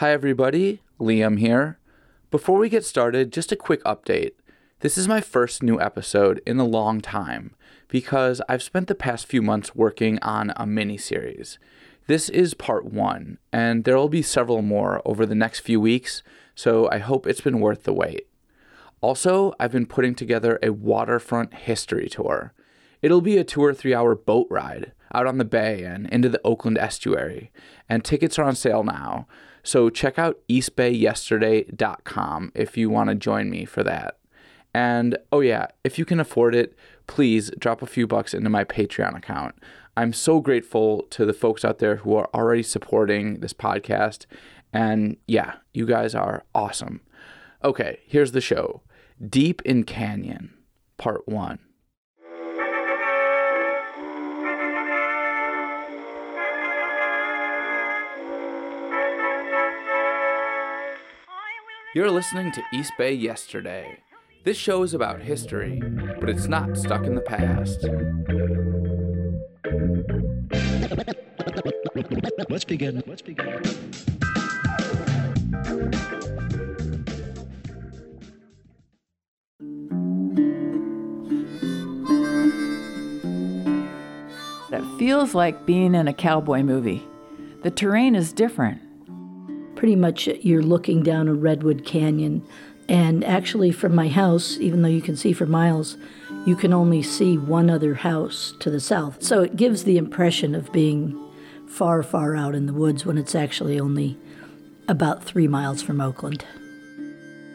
Hi, 0.00 0.12
everybody. 0.12 0.80
Liam 0.98 1.38
here. 1.38 1.78
Before 2.30 2.58
we 2.58 2.70
get 2.70 2.86
started, 2.86 3.30
just 3.30 3.52
a 3.52 3.54
quick 3.54 3.84
update. 3.84 4.32
This 4.78 4.96
is 4.96 5.06
my 5.06 5.20
first 5.20 5.62
new 5.62 5.78
episode 5.78 6.40
in 6.46 6.58
a 6.58 6.64
long 6.64 7.02
time 7.02 7.54
because 7.86 8.40
I've 8.48 8.62
spent 8.62 8.86
the 8.86 8.94
past 8.94 9.26
few 9.26 9.42
months 9.42 9.74
working 9.74 10.18
on 10.20 10.54
a 10.56 10.64
mini 10.64 10.96
series. 10.96 11.58
This 12.06 12.30
is 12.30 12.54
part 12.54 12.86
one, 12.86 13.36
and 13.52 13.84
there 13.84 13.98
will 13.98 14.08
be 14.08 14.22
several 14.22 14.62
more 14.62 15.02
over 15.04 15.26
the 15.26 15.34
next 15.34 15.60
few 15.60 15.78
weeks, 15.78 16.22
so 16.54 16.88
I 16.90 16.96
hope 16.96 17.26
it's 17.26 17.42
been 17.42 17.60
worth 17.60 17.82
the 17.82 17.92
wait. 17.92 18.26
Also, 19.02 19.52
I've 19.60 19.72
been 19.72 19.84
putting 19.84 20.14
together 20.14 20.58
a 20.62 20.72
waterfront 20.72 21.52
history 21.52 22.08
tour. 22.08 22.54
It'll 23.02 23.20
be 23.20 23.36
a 23.36 23.44
two 23.44 23.62
or 23.62 23.74
three 23.74 23.92
hour 23.92 24.14
boat 24.14 24.46
ride 24.48 24.92
out 25.12 25.26
on 25.26 25.36
the 25.36 25.44
bay 25.44 25.84
and 25.84 26.08
into 26.08 26.30
the 26.30 26.40
Oakland 26.42 26.78
estuary, 26.78 27.52
and 27.86 28.02
tickets 28.02 28.38
are 28.38 28.44
on 28.44 28.54
sale 28.54 28.82
now. 28.82 29.26
So 29.70 29.88
check 29.88 30.18
out 30.18 30.40
eastbayyesterday.com 30.48 32.52
if 32.56 32.76
you 32.76 32.90
want 32.90 33.08
to 33.08 33.14
join 33.14 33.48
me 33.48 33.64
for 33.64 33.84
that. 33.84 34.18
And 34.74 35.16
oh, 35.30 35.38
yeah, 35.38 35.68
if 35.84 35.96
you 35.96 36.04
can 36.04 36.18
afford 36.18 36.56
it, 36.56 36.76
please 37.06 37.52
drop 37.56 37.80
a 37.80 37.86
few 37.86 38.08
bucks 38.08 38.34
into 38.34 38.50
my 38.50 38.64
Patreon 38.64 39.16
account. 39.16 39.54
I'm 39.96 40.12
so 40.12 40.40
grateful 40.40 41.04
to 41.10 41.24
the 41.24 41.32
folks 41.32 41.64
out 41.64 41.78
there 41.78 41.98
who 41.98 42.16
are 42.16 42.28
already 42.34 42.64
supporting 42.64 43.38
this 43.38 43.52
podcast. 43.52 44.26
And 44.72 45.18
yeah, 45.28 45.58
you 45.72 45.86
guys 45.86 46.16
are 46.16 46.42
awesome. 46.52 47.02
Okay, 47.62 48.00
here's 48.08 48.32
the 48.32 48.40
show 48.40 48.82
Deep 49.24 49.62
in 49.62 49.84
Canyon, 49.84 50.52
Part 50.98 51.28
1. 51.28 51.60
You're 61.92 62.12
listening 62.12 62.52
to 62.52 62.62
East 62.72 62.92
Bay 62.96 63.12
Yesterday. 63.12 63.98
This 64.44 64.56
show 64.56 64.84
is 64.84 64.94
about 64.94 65.20
history, 65.20 65.82
but 66.20 66.30
it's 66.30 66.46
not 66.46 66.76
stuck 66.76 67.02
in 67.02 67.16
the 67.16 67.20
past. 67.20 67.84
Let's 72.48 72.62
begin. 72.62 73.02
Let's 73.08 73.22
begin. 73.22 73.60
It 84.72 84.98
feels 85.00 85.34
like 85.34 85.66
being 85.66 85.96
in 85.96 86.06
a 86.06 86.14
cowboy 86.14 86.62
movie. 86.62 87.02
The 87.64 87.72
terrain 87.72 88.14
is 88.14 88.32
different. 88.32 88.80
Pretty 89.80 89.96
much 89.96 90.26
you're 90.26 90.62
looking 90.62 91.02
down 91.02 91.26
a 91.26 91.32
redwood 91.32 91.86
canyon. 91.86 92.46
And 92.86 93.24
actually, 93.24 93.72
from 93.72 93.94
my 93.94 94.08
house, 94.08 94.58
even 94.58 94.82
though 94.82 94.90
you 94.90 95.00
can 95.00 95.16
see 95.16 95.32
for 95.32 95.46
miles, 95.46 95.96
you 96.44 96.54
can 96.54 96.74
only 96.74 97.02
see 97.02 97.38
one 97.38 97.70
other 97.70 97.94
house 97.94 98.52
to 98.60 98.68
the 98.68 98.78
south. 98.78 99.22
So 99.22 99.40
it 99.40 99.56
gives 99.56 99.84
the 99.84 99.96
impression 99.96 100.54
of 100.54 100.70
being 100.70 101.18
far, 101.66 102.02
far 102.02 102.36
out 102.36 102.54
in 102.54 102.66
the 102.66 102.74
woods 102.74 103.06
when 103.06 103.16
it's 103.16 103.34
actually 103.34 103.80
only 103.80 104.18
about 104.86 105.24
three 105.24 105.48
miles 105.48 105.80
from 105.80 105.98
Oakland. 105.98 106.44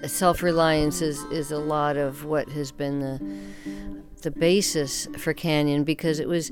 Self 0.08 0.42
reliance 0.42 1.04
is, 1.04 1.22
is 1.26 1.52
a 1.52 1.60
lot 1.60 1.95
of 1.95 2.26
what 2.26 2.50
has 2.50 2.72
been 2.72 3.02
the, 3.02 3.22
the 4.23 4.32
basis 4.32 5.08
for 5.20 5.36
Canyon 5.36 5.84
because 5.84 6.20
it 6.20 6.28
was 6.28 6.50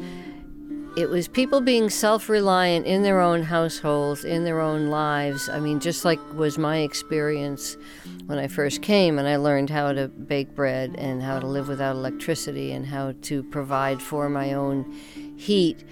it 0.95 1.09
was 1.09 1.27
people 1.27 1.59
being 1.59 1.89
self-reliant 1.89 2.85
in 2.85 3.01
their 3.01 3.19
own 3.19 3.41
households 3.43 4.23
in 4.23 4.43
their 4.43 4.59
own 4.59 4.87
lives. 4.87 5.49
I 5.49 5.59
mean 5.59 5.79
just 5.79 6.05
like 6.05 6.19
was 6.33 6.57
my 6.57 6.77
experience 6.77 7.77
when 8.25 8.37
i 8.37 8.47
first 8.47 8.81
came 8.81 9.19
and 9.19 9.27
i 9.27 9.35
learned 9.35 9.69
how 9.69 9.91
to 9.91 10.07
bake 10.07 10.55
bread 10.55 10.95
and 10.97 11.21
how 11.21 11.39
to 11.39 11.47
live 11.47 11.67
without 11.67 11.95
electricity 11.95 12.71
and 12.71 12.85
how 12.85 13.13
to 13.23 13.43
provide 13.43 14.01
for 14.01 14.29
my 14.29 14.53
own 14.53 14.91
heat. 15.35 15.83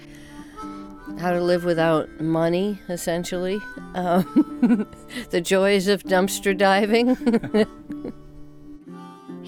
How 1.18 1.32
to 1.32 1.42
live 1.42 1.64
without 1.64 2.20
money 2.20 2.78
essentially. 2.88 3.60
Um, 3.94 4.88
the 5.30 5.40
joys 5.40 5.88
of 5.88 6.04
dumpster 6.04 6.56
diving 6.56 7.16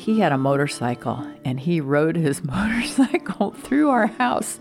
He 0.05 0.21
had 0.21 0.33
a 0.33 0.39
motorcycle 0.39 1.27
and 1.47 1.59
he 1.59 1.81
rode 1.81 2.17
his 2.17 2.45
motorcycle 2.45 3.53
through 3.53 3.89
our 3.89 4.09
house 4.09 4.61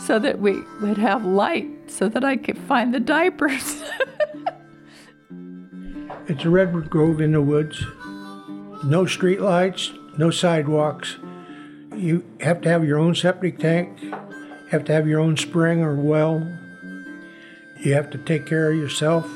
so 0.00 0.18
that 0.18 0.38
we 0.38 0.62
would 0.80 0.96
have 0.96 1.26
light 1.26 1.68
so 1.88 2.08
that 2.08 2.24
I 2.24 2.36
could 2.36 2.56
find 2.56 2.94
the 2.94 3.00
diapers. 3.00 3.82
It's 6.30 6.44
a 6.44 6.50
redwood 6.50 6.90
grove 6.90 7.22
in 7.22 7.32
the 7.32 7.40
woods. 7.40 7.82
No 8.84 9.06
street 9.06 9.40
lights, 9.40 9.92
no 10.18 10.30
sidewalks. 10.30 11.16
You 11.96 12.22
have 12.40 12.60
to 12.62 12.68
have 12.68 12.84
your 12.84 12.98
own 12.98 13.14
septic 13.14 13.58
tank, 13.58 13.98
have 14.70 14.84
to 14.84 14.92
have 14.92 15.08
your 15.08 15.20
own 15.20 15.38
spring 15.38 15.80
or 15.80 15.94
well. 15.94 16.46
You 17.80 17.94
have 17.94 18.10
to 18.10 18.18
take 18.18 18.44
care 18.44 18.70
of 18.70 18.76
yourself, 18.76 19.26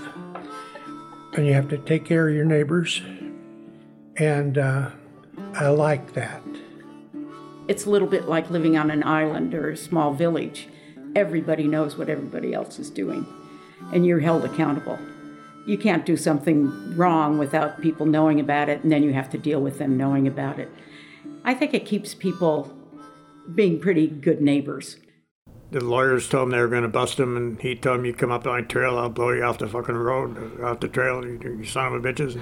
and 1.35 1.47
you 1.47 1.55
have 1.55 1.71
to 1.71 1.79
take 1.79 2.05
care 2.05 2.29
of 2.29 2.35
your 2.35 2.45
neighbors. 2.45 3.01
And 4.19 4.59
uh, 4.59 4.91
I 5.55 5.69
like 5.69 6.15
that. 6.15 6.43
It's 7.69 7.85
a 7.85 7.91
little 7.91 8.09
bit 8.09 8.29
like 8.29 8.51
living 8.51 8.77
on 8.77 8.91
an 8.91 9.05
island 9.05 9.55
or 9.55 9.71
a 9.71 9.77
small 9.77 10.13
village. 10.13 10.69
Everybody 11.15 11.69
knows 11.69 11.97
what 11.97 12.09
everybody 12.09 12.55
else 12.55 12.79
is 12.79 12.91
doing, 12.91 13.27
and 13.93 14.07
you're 14.07 14.21
held 14.21 14.45
accountable. 14.45 14.99
You 15.67 15.77
can't 15.79 16.07
do 16.07 16.17
something 16.17 16.97
wrong 16.97 17.39
without 17.39 17.81
people 17.83 18.07
knowing 18.07 18.41
about 18.41 18.69
it, 18.69 18.83
and 18.83 18.91
then 18.91 19.03
you 19.03 19.12
have 19.12 19.31
to 19.31 19.39
deal 19.39 19.61
with 19.61 19.79
them 19.79 19.97
knowing 19.97 20.27
about 20.27 20.59
it. 20.59 20.71
I 21.45 21.55
think 21.55 21.75
it 21.75 21.87
keeps 21.87 22.15
people 22.15 22.75
being 23.55 23.79
pretty 23.79 24.07
good 24.07 24.41
neighbors. 24.41 24.97
The 25.71 25.85
lawyers 25.85 26.29
told 26.29 26.49
him 26.49 26.51
they 26.51 26.61
were 26.61 26.69
going 26.69 26.83
to 26.83 26.89
bust 26.89 27.21
him, 27.21 27.37
and 27.37 27.61
he 27.61 27.77
told 27.77 28.01
him, 28.01 28.07
"You 28.07 28.15
come 28.15 28.33
up 28.33 28.47
on 28.47 28.53
my 28.53 28.62
trail, 28.62 28.99
I'll 28.99 29.09
blow 29.09 29.31
you 29.31 29.43
off 29.43 29.59
the 29.59 29.69
fucking 29.69 29.95
road, 29.95 30.61
off 30.62 30.81
the 30.81 30.89
trail, 30.89 31.25
you, 31.25 31.39
you 31.59 31.65
son 31.65 31.95
of 31.95 32.05
a 32.05 32.12
bitches." 32.12 32.41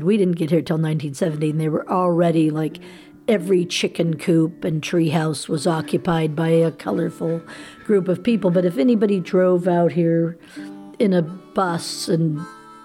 We 0.00 0.16
didn't 0.16 0.36
get 0.36 0.50
here 0.50 0.62
till 0.62 0.76
1970, 0.76 1.50
and 1.50 1.60
they 1.60 1.68
were 1.68 1.88
already 1.90 2.52
like 2.52 2.78
every 3.26 3.64
chicken 3.64 4.16
coop 4.16 4.62
and 4.62 4.80
treehouse 4.80 5.48
was 5.48 5.66
occupied 5.66 6.36
by 6.36 6.50
a 6.50 6.70
colorful 6.70 7.42
group 7.84 8.06
of 8.06 8.22
people. 8.22 8.52
But 8.52 8.64
if 8.64 8.78
anybody 8.78 9.18
drove 9.18 9.66
out 9.66 9.90
here 9.90 10.38
in 11.00 11.12
a 11.12 11.22
bus 11.22 12.08
and 12.08 12.40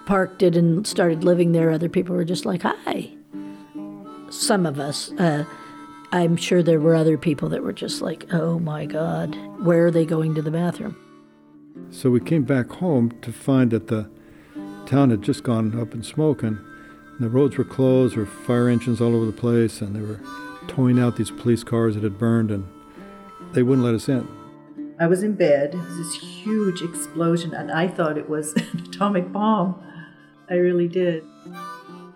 parked 0.06 0.42
it 0.42 0.56
and 0.56 0.84
started 0.88 1.22
living 1.22 1.52
there, 1.52 1.70
other 1.70 1.88
people 1.88 2.16
were 2.16 2.24
just 2.24 2.44
like, 2.44 2.62
hi. 2.62 3.12
Some 4.30 4.66
of 4.66 4.80
us. 4.80 5.12
Uh, 5.12 5.44
I'm 6.10 6.36
sure 6.36 6.64
there 6.64 6.80
were 6.80 6.96
other 6.96 7.16
people 7.16 7.48
that 7.50 7.62
were 7.62 7.72
just 7.72 8.02
like, 8.02 8.26
oh 8.32 8.58
my 8.58 8.86
God, 8.86 9.36
where 9.64 9.86
are 9.86 9.90
they 9.92 10.04
going 10.04 10.34
to 10.34 10.42
the 10.42 10.50
bathroom? 10.50 10.96
So 11.92 12.10
we 12.10 12.18
came 12.18 12.42
back 12.42 12.70
home 12.70 13.12
to 13.22 13.32
find 13.32 13.70
that 13.70 13.86
the 13.86 14.10
town 14.86 15.10
had 15.10 15.22
just 15.22 15.44
gone 15.44 15.80
up 15.80 15.94
in 15.94 16.02
smoke 16.02 16.42
and 16.42 16.58
the 17.20 17.28
roads 17.28 17.56
were 17.56 17.64
closed, 17.64 18.14
there 18.14 18.24
were 18.24 18.30
fire 18.30 18.68
engines 18.68 19.00
all 19.00 19.14
over 19.14 19.26
the 19.26 19.32
place, 19.32 19.80
and 19.80 19.94
they 19.94 20.00
were 20.00 20.20
towing 20.66 20.98
out 20.98 21.16
these 21.16 21.30
police 21.30 21.62
cars 21.62 21.94
that 21.94 22.02
had 22.02 22.18
burned, 22.18 22.50
and 22.50 22.66
they 23.52 23.62
wouldn't 23.62 23.84
let 23.84 23.94
us 23.94 24.08
in. 24.08 24.26
I 24.98 25.06
was 25.06 25.22
in 25.22 25.34
bed. 25.34 25.74
It 25.74 25.78
was 25.78 25.96
this 25.96 26.14
huge 26.14 26.82
explosion, 26.82 27.54
and 27.54 27.70
I 27.70 27.88
thought 27.88 28.16
it 28.16 28.28
was 28.28 28.52
an 28.72 28.84
atomic 28.88 29.32
bomb. 29.32 29.80
I 30.48 30.54
really 30.54 30.88
did. 30.88 31.24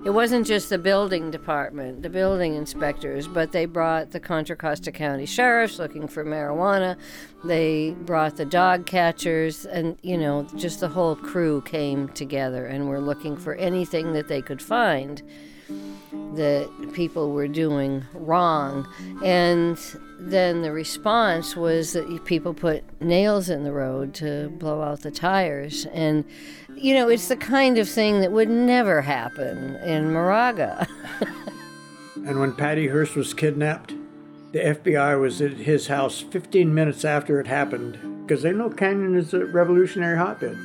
It 0.04 0.10
wasn't 0.10 0.46
just 0.46 0.70
the 0.70 0.78
building 0.78 1.32
department, 1.32 2.02
the 2.02 2.08
building 2.08 2.54
inspectors, 2.54 3.26
but 3.26 3.50
they 3.50 3.66
brought 3.66 4.12
the 4.12 4.20
Contra 4.20 4.54
Costa 4.54 4.92
County 4.92 5.26
sheriffs 5.26 5.80
looking 5.80 6.06
for 6.06 6.24
marijuana. 6.24 6.96
They 7.44 7.96
brought 8.02 8.36
the 8.36 8.44
dog 8.44 8.86
catchers, 8.86 9.66
and 9.66 9.98
you 10.02 10.16
know, 10.16 10.46
just 10.54 10.78
the 10.78 10.88
whole 10.88 11.16
crew 11.16 11.62
came 11.62 12.08
together 12.10 12.64
and 12.64 12.88
were 12.88 13.00
looking 13.00 13.36
for 13.36 13.56
anything 13.56 14.12
that 14.12 14.28
they 14.28 14.40
could 14.40 14.62
find 14.62 15.20
that 16.34 16.68
people 16.92 17.32
were 17.32 17.48
doing 17.48 18.04
wrong. 18.14 18.86
And 19.24 19.78
then 20.18 20.62
the 20.62 20.72
response 20.72 21.56
was 21.56 21.92
that 21.92 22.24
people 22.24 22.54
put 22.54 22.84
nails 23.00 23.48
in 23.48 23.64
the 23.64 23.72
road 23.72 24.14
to 24.14 24.48
blow 24.50 24.82
out 24.82 25.00
the 25.00 25.10
tires. 25.10 25.86
And, 25.86 26.24
you 26.74 26.94
know, 26.94 27.08
it's 27.08 27.28
the 27.28 27.36
kind 27.36 27.78
of 27.78 27.88
thing 27.88 28.20
that 28.20 28.32
would 28.32 28.48
never 28.48 29.02
happen 29.02 29.76
in 29.76 30.12
Moraga. 30.12 30.86
and 32.14 32.40
when 32.40 32.52
Patty 32.52 32.88
Hearst 32.88 33.16
was 33.16 33.34
kidnapped, 33.34 33.94
the 34.52 34.60
FBI 34.60 35.20
was 35.20 35.42
at 35.42 35.52
his 35.52 35.88
house 35.88 36.20
15 36.20 36.74
minutes 36.74 37.04
after 37.04 37.38
it 37.40 37.46
happened 37.46 37.98
because 38.26 38.42
they 38.42 38.52
know 38.52 38.70
Canyon 38.70 39.16
is 39.16 39.34
a 39.34 39.44
revolutionary 39.46 40.16
hotbed. 40.16 40.56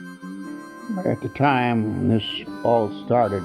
At 1.06 1.22
the 1.22 1.30
time 1.30 1.84
when 1.84 2.10
this 2.10 2.48
all 2.64 3.06
started, 3.06 3.44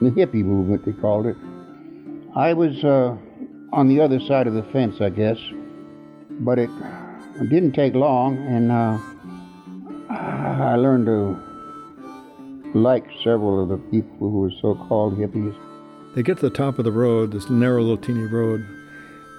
the 0.00 0.10
hippie 0.10 0.44
movement, 0.44 0.84
they 0.84 0.92
called 0.92 1.26
it. 1.26 1.36
I 2.36 2.52
was 2.52 2.84
uh, 2.84 3.16
on 3.72 3.88
the 3.88 4.00
other 4.00 4.20
side 4.20 4.46
of 4.46 4.54
the 4.54 4.62
fence, 4.64 5.00
I 5.00 5.10
guess, 5.10 5.38
but 6.30 6.58
it 6.58 6.70
didn't 7.48 7.72
take 7.72 7.94
long, 7.94 8.36
and 8.46 8.70
uh, 8.70 8.98
I 10.10 10.76
learned 10.76 11.06
to 11.06 11.48
like 12.74 13.06
several 13.24 13.62
of 13.62 13.68
the 13.68 13.78
people 13.90 14.30
who 14.30 14.40
were 14.40 14.52
so 14.60 14.74
called 14.88 15.18
hippies. 15.18 15.56
They 16.14 16.22
get 16.22 16.38
to 16.38 16.48
the 16.48 16.54
top 16.54 16.78
of 16.78 16.84
the 16.84 16.92
road, 16.92 17.32
this 17.32 17.48
narrow 17.48 17.80
little 17.80 17.96
teeny 17.96 18.24
road. 18.24 18.66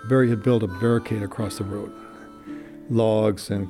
Barry 0.07 0.29
had 0.29 0.43
built 0.43 0.63
a 0.63 0.67
barricade 0.67 1.21
across 1.21 1.57
the 1.57 1.63
road. 1.63 1.91
Logs 2.89 3.49
and, 3.49 3.67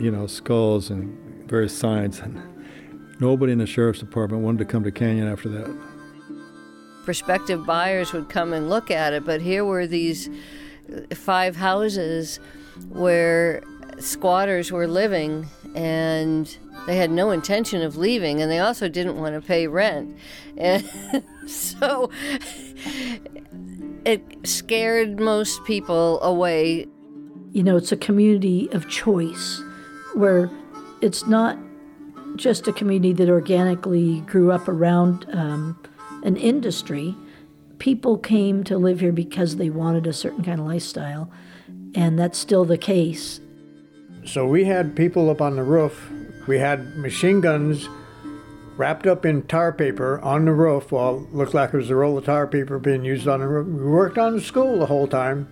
you 0.00 0.10
know, 0.10 0.26
skulls 0.26 0.90
and 0.90 1.48
various 1.48 1.76
signs. 1.76 2.20
And 2.20 2.40
nobody 3.20 3.52
in 3.52 3.58
the 3.58 3.66
sheriff's 3.66 4.00
department 4.00 4.42
wanted 4.42 4.58
to 4.58 4.64
come 4.64 4.84
to 4.84 4.92
Canyon 4.92 5.26
after 5.26 5.48
that. 5.48 5.89
Prospective 7.10 7.66
buyers 7.66 8.12
would 8.12 8.28
come 8.28 8.52
and 8.52 8.70
look 8.70 8.88
at 8.88 9.12
it, 9.12 9.24
but 9.24 9.40
here 9.40 9.64
were 9.64 9.84
these 9.84 10.30
five 11.12 11.56
houses 11.56 12.38
where 12.88 13.64
squatters 13.98 14.70
were 14.70 14.86
living 14.86 15.48
and 15.74 16.56
they 16.86 16.94
had 16.94 17.10
no 17.10 17.32
intention 17.32 17.82
of 17.82 17.96
leaving 17.96 18.40
and 18.40 18.48
they 18.48 18.60
also 18.60 18.88
didn't 18.88 19.16
want 19.16 19.34
to 19.34 19.40
pay 19.40 19.66
rent. 19.66 20.16
And 20.56 20.88
so 21.48 22.12
it 24.04 24.22
scared 24.44 25.18
most 25.18 25.64
people 25.64 26.22
away. 26.22 26.86
You 27.50 27.64
know, 27.64 27.76
it's 27.76 27.90
a 27.90 27.96
community 27.96 28.68
of 28.70 28.88
choice 28.88 29.60
where 30.14 30.48
it's 31.00 31.26
not 31.26 31.58
just 32.36 32.68
a 32.68 32.72
community 32.72 33.12
that 33.14 33.28
organically 33.28 34.20
grew 34.20 34.52
up 34.52 34.68
around 34.68 35.26
um, 35.32 35.76
an 36.22 36.36
industry. 36.36 37.16
People 37.78 38.18
came 38.18 38.62
to 38.64 38.76
live 38.76 39.00
here 39.00 39.12
because 39.12 39.56
they 39.56 39.70
wanted 39.70 40.06
a 40.06 40.12
certain 40.12 40.44
kind 40.44 40.60
of 40.60 40.66
lifestyle, 40.66 41.30
and 41.94 42.18
that's 42.18 42.38
still 42.38 42.64
the 42.64 42.78
case. 42.78 43.40
So 44.24 44.46
we 44.46 44.64
had 44.64 44.94
people 44.94 45.30
up 45.30 45.40
on 45.40 45.56
the 45.56 45.62
roof. 45.62 46.10
We 46.46 46.58
had 46.58 46.96
machine 46.96 47.40
guns 47.40 47.88
wrapped 48.76 49.06
up 49.06 49.26
in 49.26 49.42
tar 49.42 49.72
paper 49.72 50.20
on 50.20 50.44
the 50.44 50.52
roof 50.52 50.90
while 50.92 51.16
it 51.16 51.34
looked 51.34 51.54
like 51.54 51.72
it 51.72 51.76
was 51.76 51.90
a 51.90 51.94
roll 51.94 52.16
of 52.16 52.24
tar 52.24 52.46
paper 52.46 52.78
being 52.78 53.04
used 53.04 53.28
on 53.28 53.40
the 53.40 53.46
roof. 53.46 53.66
We 53.66 53.90
worked 53.90 54.18
on 54.18 54.36
the 54.36 54.40
school 54.40 54.78
the 54.78 54.86
whole 54.86 55.06
time. 55.06 55.48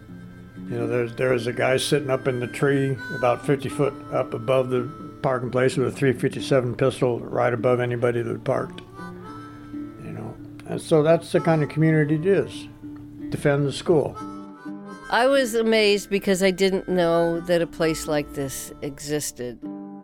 You 0.71 0.76
know, 0.76 0.87
there's 0.87 1.14
there 1.14 1.32
was 1.32 1.47
a 1.47 1.53
guy 1.53 1.79
sitting 1.79 2.11
up 2.11 2.29
in 2.29 2.41
the 2.41 2.47
tree 2.47 2.97
about 3.17 3.47
50 3.47 3.69
foot 3.69 3.94
up 4.12 4.35
above 4.35 4.71
the 4.71 4.91
parking 5.23 5.50
place 5.50 5.76
with 5.76 5.88
a 5.88 5.93
357 5.93 6.75
pistol 6.76 7.21
right 7.21 7.53
above 7.53 7.81
anybody 7.81 8.23
that 8.23 8.44
parked. 8.44 8.82
You 10.69 10.75
know, 10.75 10.81
and 10.81 10.82
so 10.82 11.03
that's 11.03 11.32
the 11.32 11.41
kind 11.41 11.62
of 11.62 11.69
community 11.69 12.17
it 12.17 12.26
is. 12.26 12.69
Defend 13.31 13.67
the 13.67 13.73
school. 13.73 14.17
I 15.11 15.26
was 15.26 15.55
amazed 15.55 16.11
because 16.11 16.43
I 16.43 16.50
didn't 16.50 16.88
know 16.88 17.41
that 17.41 17.62
a 17.62 17.67
place 17.67 18.06
like 18.06 18.35
this 18.35 18.73
existed. 18.82 19.59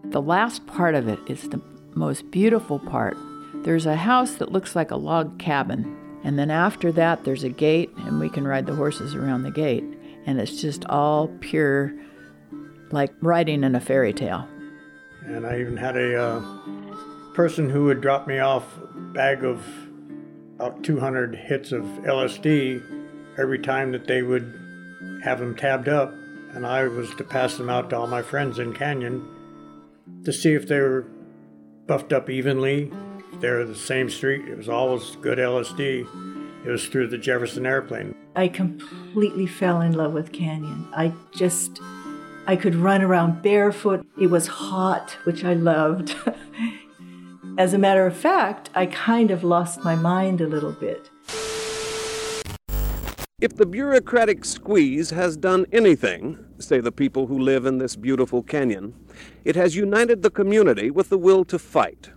The 0.05 0.23
last 0.23 0.67
part 0.67 0.95
of 0.95 1.09
it 1.09 1.19
is 1.27 1.49
the 1.49 1.61
most 1.95 2.31
beautiful 2.31 2.79
part. 2.79 3.17
There's 3.65 3.87
a 3.87 3.97
house 3.97 4.37
that 4.37 4.53
looks 4.53 4.75
like 4.75 4.91
a 4.91 4.97
log 4.97 5.39
cabin, 5.39 5.97
and 6.25 6.39
then 6.39 6.51
after 6.51 6.91
that, 6.93 7.25
there's 7.25 7.45
a 7.45 7.51
gate, 7.51 7.91
and 7.99 8.19
we 8.19 8.31
can 8.31 8.47
ride 8.47 8.67
the 8.67 8.75
horses 8.75 9.15
around 9.15 9.43
the 9.43 9.51
gate. 9.51 9.85
And 10.27 10.41
it's 10.41 10.61
just 10.61 10.87
all 10.87 11.29
pure, 11.41 11.95
like 12.91 13.13
riding 13.21 13.63
in 13.63 13.75
a 13.75 13.81
fairy 13.81 14.15
tale. 14.15 14.49
And 15.27 15.47
I 15.47 15.61
even 15.61 15.77
had 15.77 15.97
a 15.97 16.23
uh, 16.23 16.41
person 17.35 17.69
who 17.69 17.85
would 17.85 18.01
drop 18.01 18.27
me 18.27 18.39
off 18.39 18.65
a 18.79 19.01
bag 19.13 19.45
of 19.45 19.63
about 20.57 20.85
200 20.85 21.35
hits 21.35 21.73
of 21.73 21.83
LSD 21.83 22.83
every 23.39 23.59
time 23.59 23.93
that 23.93 24.07
they 24.07 24.23
would 24.23 24.61
have 25.23 25.41
them 25.41 25.57
tabbed 25.57 25.89
up, 25.89 26.13
and 26.53 26.67
I 26.67 26.85
was 26.85 27.15
to 27.17 27.25
pass 27.25 27.57
them 27.57 27.69
out 27.69 27.91
to 27.91 27.97
all 27.99 28.07
my 28.07 28.23
friends 28.23 28.59
in 28.59 28.73
Canyon 28.73 29.29
to 30.25 30.33
see 30.33 30.55
if 30.55 30.69
they 30.69 30.79
were 30.81 31.07
buffed 31.87 32.13
up 32.13 32.31
evenly, 32.31 32.93
if 33.33 33.41
they're 33.41 33.65
the 33.65 33.75
same 33.75 34.09
street. 34.09 34.47
It 34.49 34.57
was 34.57 34.69
always 34.69 35.17
good 35.17 35.39
LSD. 35.39 36.07
It 36.65 36.71
was 36.71 36.87
through 36.87 37.09
the 37.09 37.19
Jefferson 37.19 37.67
airplane. 37.67 38.15
I 38.37 38.49
completely 38.49 39.47
fell 39.47 39.81
in 39.81 39.93
love 39.93 40.13
with 40.13 40.33
Canyon. 40.33 40.89
I 40.97 41.13
just, 41.35 41.81
I 42.47 42.57
could 42.57 42.75
run 42.75 43.03
around 43.03 43.43
barefoot. 43.43 44.07
It 44.21 44.29
was 44.29 44.47
hot, 44.47 45.17
which 45.25 45.45
I 45.45 45.55
loved. 45.55 46.17
As 47.57 47.73
a 47.73 47.79
matter 47.79 48.05
of 48.05 48.17
fact, 48.17 48.71
I 48.75 48.87
kind 48.87 49.31
of 49.31 49.45
lost 49.45 49.85
my 49.85 49.95
mind 49.95 50.41
a 50.41 50.47
little 50.49 50.73
bit. 50.73 51.09
If 53.41 53.55
the 53.55 53.67
bureaucratic 53.67 54.45
squeeze 54.45 55.11
has 55.11 55.37
done 55.37 55.67
anything, 55.71 56.45
say 56.59 56.81
the 56.81 56.91
people 56.91 57.29
who 57.29 57.39
live 57.39 57.65
in 57.65 57.79
this 57.79 57.95
beautiful 57.95 58.43
canyon, 58.43 58.95
it 59.45 59.55
has 59.55 59.77
united 59.77 60.23
the 60.23 60.31
community 60.31 60.91
with 60.91 61.11
the 61.11 61.19
will 61.19 61.45
to 61.45 61.59
fight. 61.61 62.11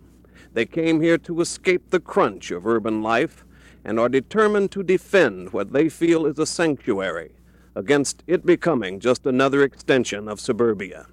They 0.53 0.65
came 0.65 1.01
here 1.01 1.19
to 1.19 1.41
escape 1.41 1.91
the 1.91 1.99
crunch 1.99 2.49
of 2.49 2.65
urban 2.65 3.03
life 3.03 3.45
and 3.85 3.99
are 3.99 4.09
determined 4.09 4.71
to 4.71 4.81
defend 4.81 5.53
what 5.53 5.71
they 5.71 5.87
feel 5.87 6.25
is 6.25 6.39
a 6.39 6.47
sanctuary 6.47 7.33
against 7.75 8.23
it 8.25 8.43
becoming 8.43 8.99
just 8.99 9.23
another 9.27 9.61
extension 9.61 10.27
of 10.27 10.39
suburbia. 10.39 11.05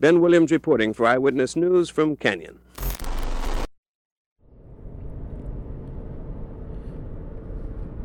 Ben 0.00 0.20
Williams 0.20 0.52
reporting 0.52 0.92
for 0.92 1.06
Eyewitness 1.06 1.56
News 1.56 1.88
from 1.88 2.14
Canyon. 2.14 2.58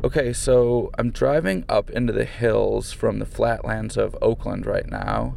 Okay, 0.04 0.34
so 0.34 0.90
I'm 0.98 1.12
driving 1.12 1.64
up 1.66 1.88
into 1.88 2.12
the 2.12 2.26
hills 2.26 2.92
from 2.92 3.20
the 3.20 3.24
flatlands 3.24 3.96
of 3.96 4.14
Oakland 4.20 4.66
right 4.66 4.86
now. 4.86 5.34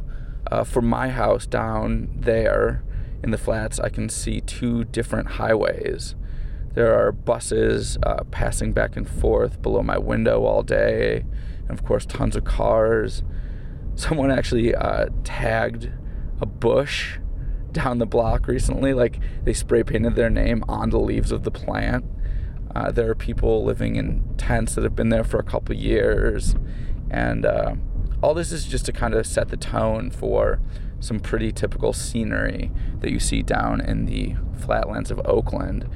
Uh, 0.52 0.62
from 0.62 0.86
my 0.86 1.08
house 1.08 1.46
down 1.46 2.10
there 2.14 2.84
in 3.22 3.30
the 3.30 3.38
flats, 3.38 3.80
I 3.80 3.88
can 3.88 4.10
see 4.10 4.42
two 4.42 4.84
different 4.84 5.26
highways. 5.26 6.16
There 6.74 6.94
are 6.94 7.12
buses 7.12 7.96
uh, 8.02 8.24
passing 8.24 8.74
back 8.74 8.94
and 8.94 9.08
forth 9.08 9.62
below 9.62 9.82
my 9.82 9.96
window 9.96 10.44
all 10.44 10.62
day, 10.62 11.24
and 11.66 11.70
of 11.70 11.82
course, 11.82 12.04
tons 12.04 12.36
of 12.36 12.44
cars. 12.44 13.22
Someone 13.94 14.30
actually 14.30 14.74
uh, 14.74 15.06
tagged 15.24 15.90
a 16.42 16.46
bush 16.46 17.16
down 17.72 18.00
the 18.00 18.06
block 18.06 18.46
recently, 18.46 18.92
like 18.92 19.18
they 19.44 19.54
spray 19.54 19.82
painted 19.82 20.14
their 20.14 20.28
name 20.28 20.62
on 20.68 20.90
the 20.90 21.00
leaves 21.00 21.32
of 21.32 21.44
the 21.44 21.50
plant. 21.50 22.04
Uh, 22.74 22.90
there 22.90 23.10
are 23.10 23.14
people 23.14 23.64
living 23.64 23.96
in 23.96 24.22
tents 24.36 24.74
that 24.74 24.84
have 24.84 24.96
been 24.96 25.08
there 25.08 25.24
for 25.24 25.38
a 25.38 25.42
couple 25.42 25.74
years. 25.74 26.54
And 27.10 27.46
uh, 27.46 27.74
all 28.22 28.34
this 28.34 28.52
is 28.52 28.66
just 28.66 28.86
to 28.86 28.92
kind 28.92 29.14
of 29.14 29.26
set 29.26 29.48
the 29.48 29.56
tone 29.56 30.10
for 30.10 30.60
some 31.00 31.20
pretty 31.20 31.52
typical 31.52 31.92
scenery 31.92 32.70
that 33.00 33.10
you 33.10 33.20
see 33.20 33.42
down 33.42 33.80
in 33.80 34.06
the 34.06 34.34
flatlands 34.60 35.10
of 35.10 35.20
Oakland. 35.24 35.88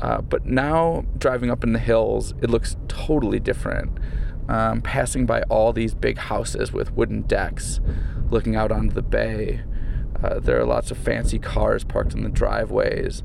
Uh, 0.00 0.20
but 0.20 0.44
now, 0.44 1.04
driving 1.18 1.50
up 1.50 1.64
in 1.64 1.72
the 1.72 1.78
hills, 1.78 2.34
it 2.42 2.50
looks 2.50 2.76
totally 2.88 3.40
different. 3.40 3.98
Um, 4.48 4.80
passing 4.80 5.26
by 5.26 5.42
all 5.42 5.72
these 5.72 5.94
big 5.94 6.18
houses 6.18 6.72
with 6.72 6.92
wooden 6.92 7.22
decks 7.22 7.80
looking 8.30 8.54
out 8.54 8.70
onto 8.70 8.94
the 8.94 9.02
bay. 9.02 9.62
Uh, 10.22 10.38
there 10.38 10.60
are 10.60 10.64
lots 10.64 10.90
of 10.90 10.98
fancy 10.98 11.38
cars 11.38 11.82
parked 11.82 12.14
in 12.14 12.22
the 12.22 12.28
driveways. 12.28 13.22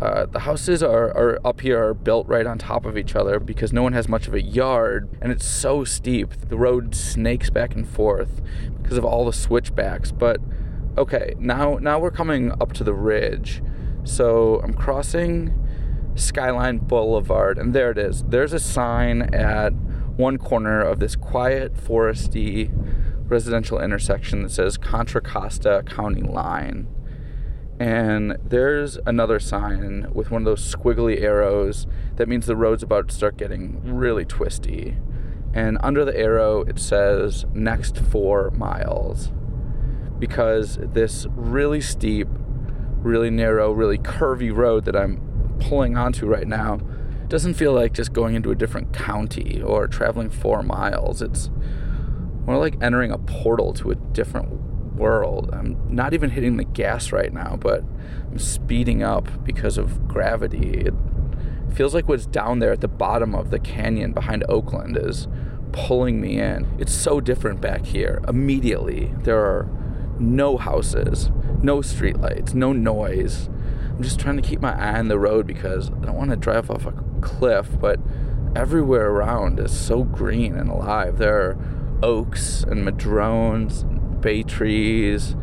Uh, 0.00 0.26
the 0.26 0.40
houses 0.40 0.80
are, 0.80 1.08
are 1.08 1.40
up 1.44 1.60
here 1.60 1.82
are 1.82 1.94
built 1.94 2.26
right 2.28 2.46
on 2.46 2.56
top 2.56 2.86
of 2.86 2.96
each 2.96 3.16
other 3.16 3.40
because 3.40 3.72
no 3.72 3.82
one 3.82 3.92
has 3.92 4.08
much 4.08 4.28
of 4.28 4.34
a 4.34 4.40
yard 4.40 5.08
and 5.20 5.32
it's 5.32 5.46
so 5.46 5.82
steep. 5.82 6.30
The 6.48 6.56
road 6.56 6.94
snakes 6.94 7.50
back 7.50 7.74
and 7.74 7.88
forth 7.88 8.40
because 8.80 8.96
of 8.96 9.04
all 9.04 9.24
the 9.24 9.32
switchbacks 9.32 10.12
but 10.12 10.40
okay 10.96 11.34
now 11.38 11.78
now 11.78 11.98
we're 11.98 12.12
coming 12.12 12.52
up 12.60 12.72
to 12.74 12.84
the 12.84 12.94
ridge. 12.94 13.60
So 14.04 14.60
i'm 14.62 14.72
crossing 14.72 15.52
skyline 16.14 16.78
boulevard 16.78 17.58
and 17.58 17.74
there 17.74 17.90
it 17.90 17.98
is. 17.98 18.22
There's 18.22 18.52
a 18.52 18.60
sign 18.60 19.34
at 19.34 19.70
one 20.16 20.38
corner 20.38 20.80
of 20.80 21.00
this 21.00 21.16
quiet 21.16 21.74
foresty 21.74 22.70
residential 23.28 23.80
intersection 23.80 24.44
that 24.44 24.50
says 24.50 24.78
contra 24.78 25.20
costa 25.20 25.82
county 25.86 26.22
line 26.22 26.86
and 27.80 28.36
there's 28.44 28.98
another 29.06 29.38
sign 29.38 30.08
with 30.12 30.30
one 30.30 30.42
of 30.42 30.46
those 30.46 30.74
squiggly 30.74 31.20
arrows 31.20 31.86
that 32.16 32.28
means 32.28 32.46
the 32.46 32.56
road's 32.56 32.82
about 32.82 33.08
to 33.08 33.14
start 33.14 33.36
getting 33.36 33.80
really 33.84 34.24
twisty. 34.24 34.96
And 35.54 35.78
under 35.80 36.04
the 36.04 36.16
arrow, 36.16 36.62
it 36.62 36.78
says 36.78 37.46
next 37.54 37.98
four 37.98 38.50
miles. 38.50 39.30
Because 40.18 40.78
this 40.80 41.26
really 41.30 41.80
steep, 41.80 42.26
really 42.98 43.30
narrow, 43.30 43.70
really 43.70 43.98
curvy 43.98 44.54
road 44.54 44.84
that 44.86 44.96
I'm 44.96 45.56
pulling 45.60 45.96
onto 45.96 46.26
right 46.26 46.46
now 46.46 46.80
doesn't 47.28 47.54
feel 47.54 47.72
like 47.72 47.92
just 47.92 48.12
going 48.12 48.34
into 48.34 48.50
a 48.50 48.56
different 48.56 48.92
county 48.92 49.62
or 49.62 49.86
traveling 49.86 50.30
four 50.30 50.64
miles. 50.64 51.22
It's 51.22 51.50
more 52.44 52.58
like 52.58 52.82
entering 52.82 53.12
a 53.12 53.18
portal 53.18 53.72
to 53.74 53.92
a 53.92 53.94
different 53.94 54.50
world. 54.98 55.50
I'm 55.52 55.76
not 55.88 56.12
even 56.14 56.30
hitting 56.30 56.56
the 56.56 56.64
gas 56.64 57.12
right 57.12 57.32
now, 57.32 57.56
but 57.60 57.82
I'm 58.30 58.38
speeding 58.38 59.02
up 59.02 59.44
because 59.44 59.78
of 59.78 60.08
gravity. 60.08 60.86
It 60.86 60.94
feels 61.74 61.94
like 61.94 62.08
what's 62.08 62.26
down 62.26 62.58
there 62.58 62.72
at 62.72 62.80
the 62.80 62.88
bottom 62.88 63.34
of 63.34 63.50
the 63.50 63.58
canyon 63.58 64.12
behind 64.12 64.44
Oakland 64.48 64.96
is 64.96 65.28
pulling 65.72 66.20
me 66.20 66.38
in. 66.38 66.66
It's 66.78 66.92
so 66.92 67.20
different 67.20 67.60
back 67.60 67.84
here. 67.86 68.20
Immediately, 68.26 69.14
there 69.22 69.38
are 69.38 69.68
no 70.18 70.56
houses, 70.56 71.30
no 71.62 71.78
streetlights, 71.78 72.54
no 72.54 72.72
noise. 72.72 73.48
I'm 73.90 74.02
just 74.02 74.18
trying 74.18 74.36
to 74.36 74.42
keep 74.42 74.60
my 74.60 74.72
eye 74.72 74.98
on 74.98 75.08
the 75.08 75.18
road 75.18 75.46
because 75.46 75.90
I 75.90 76.06
don't 76.06 76.16
want 76.16 76.30
to 76.30 76.36
drive 76.36 76.70
off 76.70 76.86
a 76.86 76.92
cliff, 77.20 77.68
but 77.80 78.00
everywhere 78.56 79.10
around 79.10 79.60
is 79.60 79.78
so 79.78 80.04
green 80.04 80.54
and 80.54 80.70
alive. 80.70 81.18
There 81.18 81.40
are 81.40 81.58
oaks 82.02 82.62
and 82.62 82.86
madrones, 82.86 83.82
bay 84.20 84.42
trees, 84.42 85.34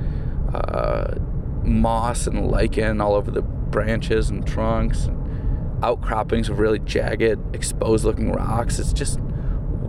uh, 0.54 1.16
moss 1.64 2.28
and 2.28 2.50
lichen 2.50 3.02
all 3.02 3.14
over 3.14 3.32
the 3.32 3.42
branches 3.42 4.30
and 4.30 4.46
trunks, 4.46 5.06
and 5.06 5.84
outcroppings 5.84 6.50
of 6.50 6.60
really 6.60 6.80
jagged, 6.80 7.40
exposed 7.56 8.06
looking 8.06 8.32
rocks. 8.32 8.80
It's 8.80 8.94
just 8.94 9.20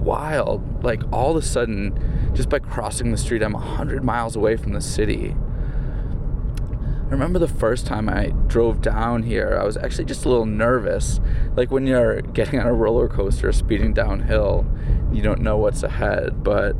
wild. 0.07 0.85
Like 0.85 1.03
all 1.13 1.37
of 1.37 1.43
a 1.43 1.47
sudden, 1.47 2.33
just 2.35 2.49
by 2.49 2.59
crossing 2.59 3.11
the 3.11 3.17
street, 3.17 3.43
I'm 3.43 3.53
100 3.53 4.05
miles 4.05 4.37
away 4.37 4.57
from 4.57 4.73
the 4.73 4.81
city. 4.81 5.37
I 7.07 7.11
remember 7.11 7.39
the 7.39 7.47
first 7.47 7.87
time 7.87 8.09
I 8.09 8.33
drove 8.49 8.83
down 8.83 9.23
here, 9.23 9.57
I 9.61 9.65
was 9.65 9.77
actually 9.77 10.07
just 10.07 10.25
a 10.25 10.29
little 10.29 10.47
nervous. 10.47 11.21
Like 11.55 11.71
when 11.71 11.87
you're 11.87 12.21
getting 12.21 12.59
on 12.59 12.67
a 12.67 12.73
roller 12.73 13.09
coaster 13.09 13.53
speeding 13.53 13.93
downhill, 13.93 14.67
you 15.13 15.23
don't 15.23 15.41
know 15.41 15.57
what's 15.57 15.85
ahead. 15.85 16.43
But 16.43 16.75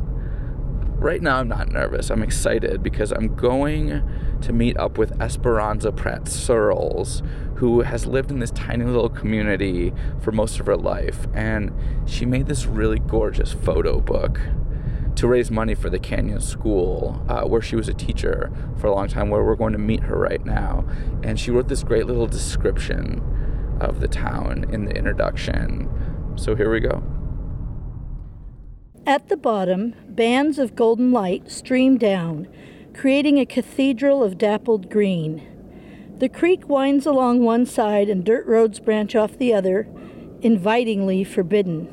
right 0.97 1.21
now, 1.21 1.37
I'm 1.37 1.47
not 1.47 1.69
nervous. 1.69 2.09
I'm 2.09 2.23
excited 2.23 2.81
because 2.81 3.11
I'm 3.11 3.35
going 3.35 4.03
to 4.41 4.53
meet 4.53 4.77
up 4.77 4.97
with 4.97 5.19
Esperanza 5.21 5.91
Pratt 5.91 6.27
Searles, 6.27 7.21
who 7.55 7.81
has 7.81 8.05
lived 8.05 8.31
in 8.31 8.39
this 8.39 8.51
tiny 8.51 8.85
little 8.85 9.09
community 9.09 9.93
for 10.19 10.31
most 10.31 10.59
of 10.59 10.65
her 10.65 10.77
life. 10.77 11.27
And 11.33 11.71
she 12.05 12.25
made 12.25 12.47
this 12.47 12.65
really 12.65 12.99
gorgeous 12.99 13.53
photo 13.53 13.99
book 13.99 14.39
to 15.15 15.27
raise 15.27 15.49
money 15.49 15.73
for 15.73 15.89
the 15.89 15.97
Canyon 15.99 16.39
School, 16.39 17.23
uh, 17.27 17.43
where 17.43 17.61
she 17.61 17.75
was 17.75 17.89
a 17.89 17.93
teacher 17.93 18.51
for 18.77 18.87
a 18.87 18.93
long 18.93 19.07
time, 19.07 19.29
where 19.29 19.43
we're 19.43 19.55
going 19.55 19.73
to 19.73 19.79
meet 19.79 20.01
her 20.01 20.17
right 20.17 20.45
now. 20.45 20.85
And 21.23 21.39
she 21.39 21.49
wrote 21.49 21.67
this 21.67 21.83
great 21.83 22.05
little 22.05 22.27
description 22.27 23.23
of 23.81 23.99
the 23.99 24.07
town 24.07 24.65
in 24.71 24.85
the 24.85 24.91
introduction. 24.91 25.89
So 26.35 26.55
here 26.55 26.71
we 26.71 26.79
go. 26.79 27.16
At 29.07 29.29
the 29.29 29.37
bottom, 29.37 29.95
bands 30.09 30.59
of 30.59 30.75
golden 30.75 31.13
light 31.13 31.49
stream 31.49 31.97
down, 31.97 32.45
creating 32.93 33.39
a 33.39 33.45
cathedral 33.45 34.21
of 34.21 34.37
dappled 34.37 34.89
green. 34.89 35.47
The 36.17 36.27
creek 36.27 36.67
winds 36.67 37.05
along 37.05 37.41
one 37.41 37.65
side 37.65 38.09
and 38.09 38.25
dirt 38.25 38.45
roads 38.45 38.81
branch 38.81 39.15
off 39.15 39.37
the 39.37 39.53
other, 39.53 39.87
invitingly 40.41 41.23
forbidden. 41.23 41.87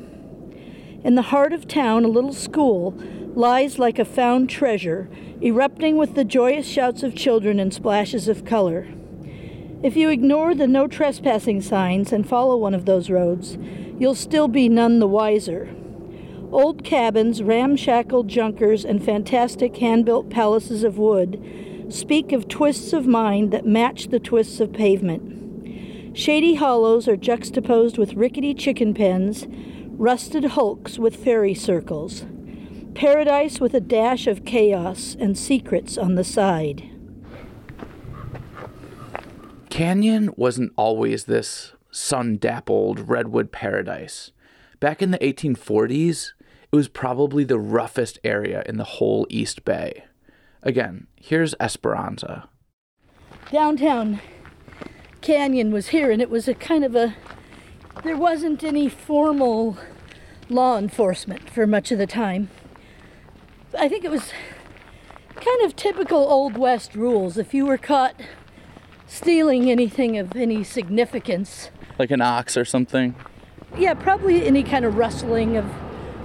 In 1.05 1.15
the 1.15 1.31
heart 1.31 1.53
of 1.53 1.69
town, 1.69 2.03
a 2.03 2.09
little 2.09 2.33
school 2.33 2.93
lies 3.33 3.79
like 3.79 3.97
a 3.97 4.03
found 4.03 4.49
treasure, 4.49 5.09
erupting 5.41 5.95
with 5.95 6.15
the 6.15 6.25
joyous 6.25 6.67
shouts 6.67 7.01
of 7.01 7.15
children 7.15 7.61
and 7.61 7.73
splashes 7.73 8.27
of 8.27 8.43
color. 8.43 8.89
If 9.81 9.95
you 9.95 10.09
ignore 10.09 10.53
the 10.53 10.67
no 10.67 10.85
trespassing 10.85 11.61
signs 11.61 12.11
and 12.11 12.27
follow 12.27 12.57
one 12.57 12.73
of 12.73 12.83
those 12.83 13.09
roads, 13.09 13.57
you'll 13.97 14.15
still 14.15 14.49
be 14.49 14.67
none 14.67 14.99
the 14.99 15.07
wiser. 15.07 15.69
Old 16.51 16.83
cabins, 16.83 17.43
ramshackle 17.43 18.23
junkers, 18.23 18.85
and 18.85 19.03
fantastic 19.03 19.77
hand 19.77 20.05
built 20.05 20.29
palaces 20.29 20.83
of 20.83 20.97
wood 20.97 21.41
speak 21.89 22.31
of 22.31 22.47
twists 22.47 22.93
of 22.93 23.05
mind 23.05 23.51
that 23.51 23.65
match 23.65 24.07
the 24.07 24.19
twists 24.19 24.59
of 24.59 24.73
pavement. 24.73 26.17
Shady 26.17 26.55
hollows 26.55 27.07
are 27.07 27.17
juxtaposed 27.17 27.97
with 27.97 28.13
rickety 28.13 28.53
chicken 28.53 28.93
pens, 28.93 29.47
rusted 29.91 30.45
hulks 30.45 30.97
with 30.97 31.15
fairy 31.15 31.53
circles, 31.53 32.25
paradise 32.93 33.59
with 33.59 33.73
a 33.73 33.81
dash 33.81 34.25
of 34.25 34.45
chaos 34.45 35.15
and 35.19 35.37
secrets 35.37 35.97
on 35.97 36.15
the 36.15 36.23
side. 36.23 36.89
Canyon 39.69 40.33
wasn't 40.37 40.71
always 40.77 41.25
this 41.25 41.73
sun 41.91 42.37
dappled 42.37 43.09
redwood 43.09 43.51
paradise. 43.51 44.31
Back 44.85 45.01
in 45.01 45.09
the 45.09 45.17
1840s, 45.17 46.33
it 46.71 46.75
was 46.75 46.87
probably 46.87 47.43
the 47.43 47.57
roughest 47.57 48.19
area 48.23 48.61
in 48.67 48.77
the 48.77 48.83
whole 48.83 49.25
East 49.31 49.65
Bay. 49.65 50.03
Again, 50.61 51.07
here's 51.15 51.55
Esperanza. 51.59 52.47
Downtown 53.51 54.19
Canyon 55.21 55.71
was 55.71 55.87
here, 55.87 56.11
and 56.11 56.21
it 56.21 56.29
was 56.29 56.47
a 56.47 56.53
kind 56.53 56.85
of 56.85 56.95
a 56.95 57.15
there 58.03 58.15
wasn't 58.15 58.63
any 58.63 58.87
formal 58.87 59.75
law 60.49 60.77
enforcement 60.77 61.49
for 61.49 61.65
much 61.65 61.91
of 61.91 61.97
the 61.97 62.05
time. 62.05 62.51
I 63.75 63.89
think 63.89 64.05
it 64.05 64.11
was 64.11 64.33
kind 65.33 65.63
of 65.63 65.75
typical 65.75 66.19
Old 66.19 66.57
West 66.57 66.93
rules. 66.93 67.39
If 67.39 67.55
you 67.55 67.65
were 67.65 67.79
caught 67.79 68.21
stealing 69.07 69.71
anything 69.71 70.15
of 70.15 70.35
any 70.35 70.63
significance, 70.63 71.71
Like 71.97 72.11
an 72.11 72.21
ox 72.21 72.55
or 72.55 72.65
something? 72.65 73.15
Yeah, 73.77 73.93
probably 73.93 74.45
any 74.45 74.63
kind 74.63 74.85
of 74.85 74.95
rustling 74.95 75.57
of 75.57 75.65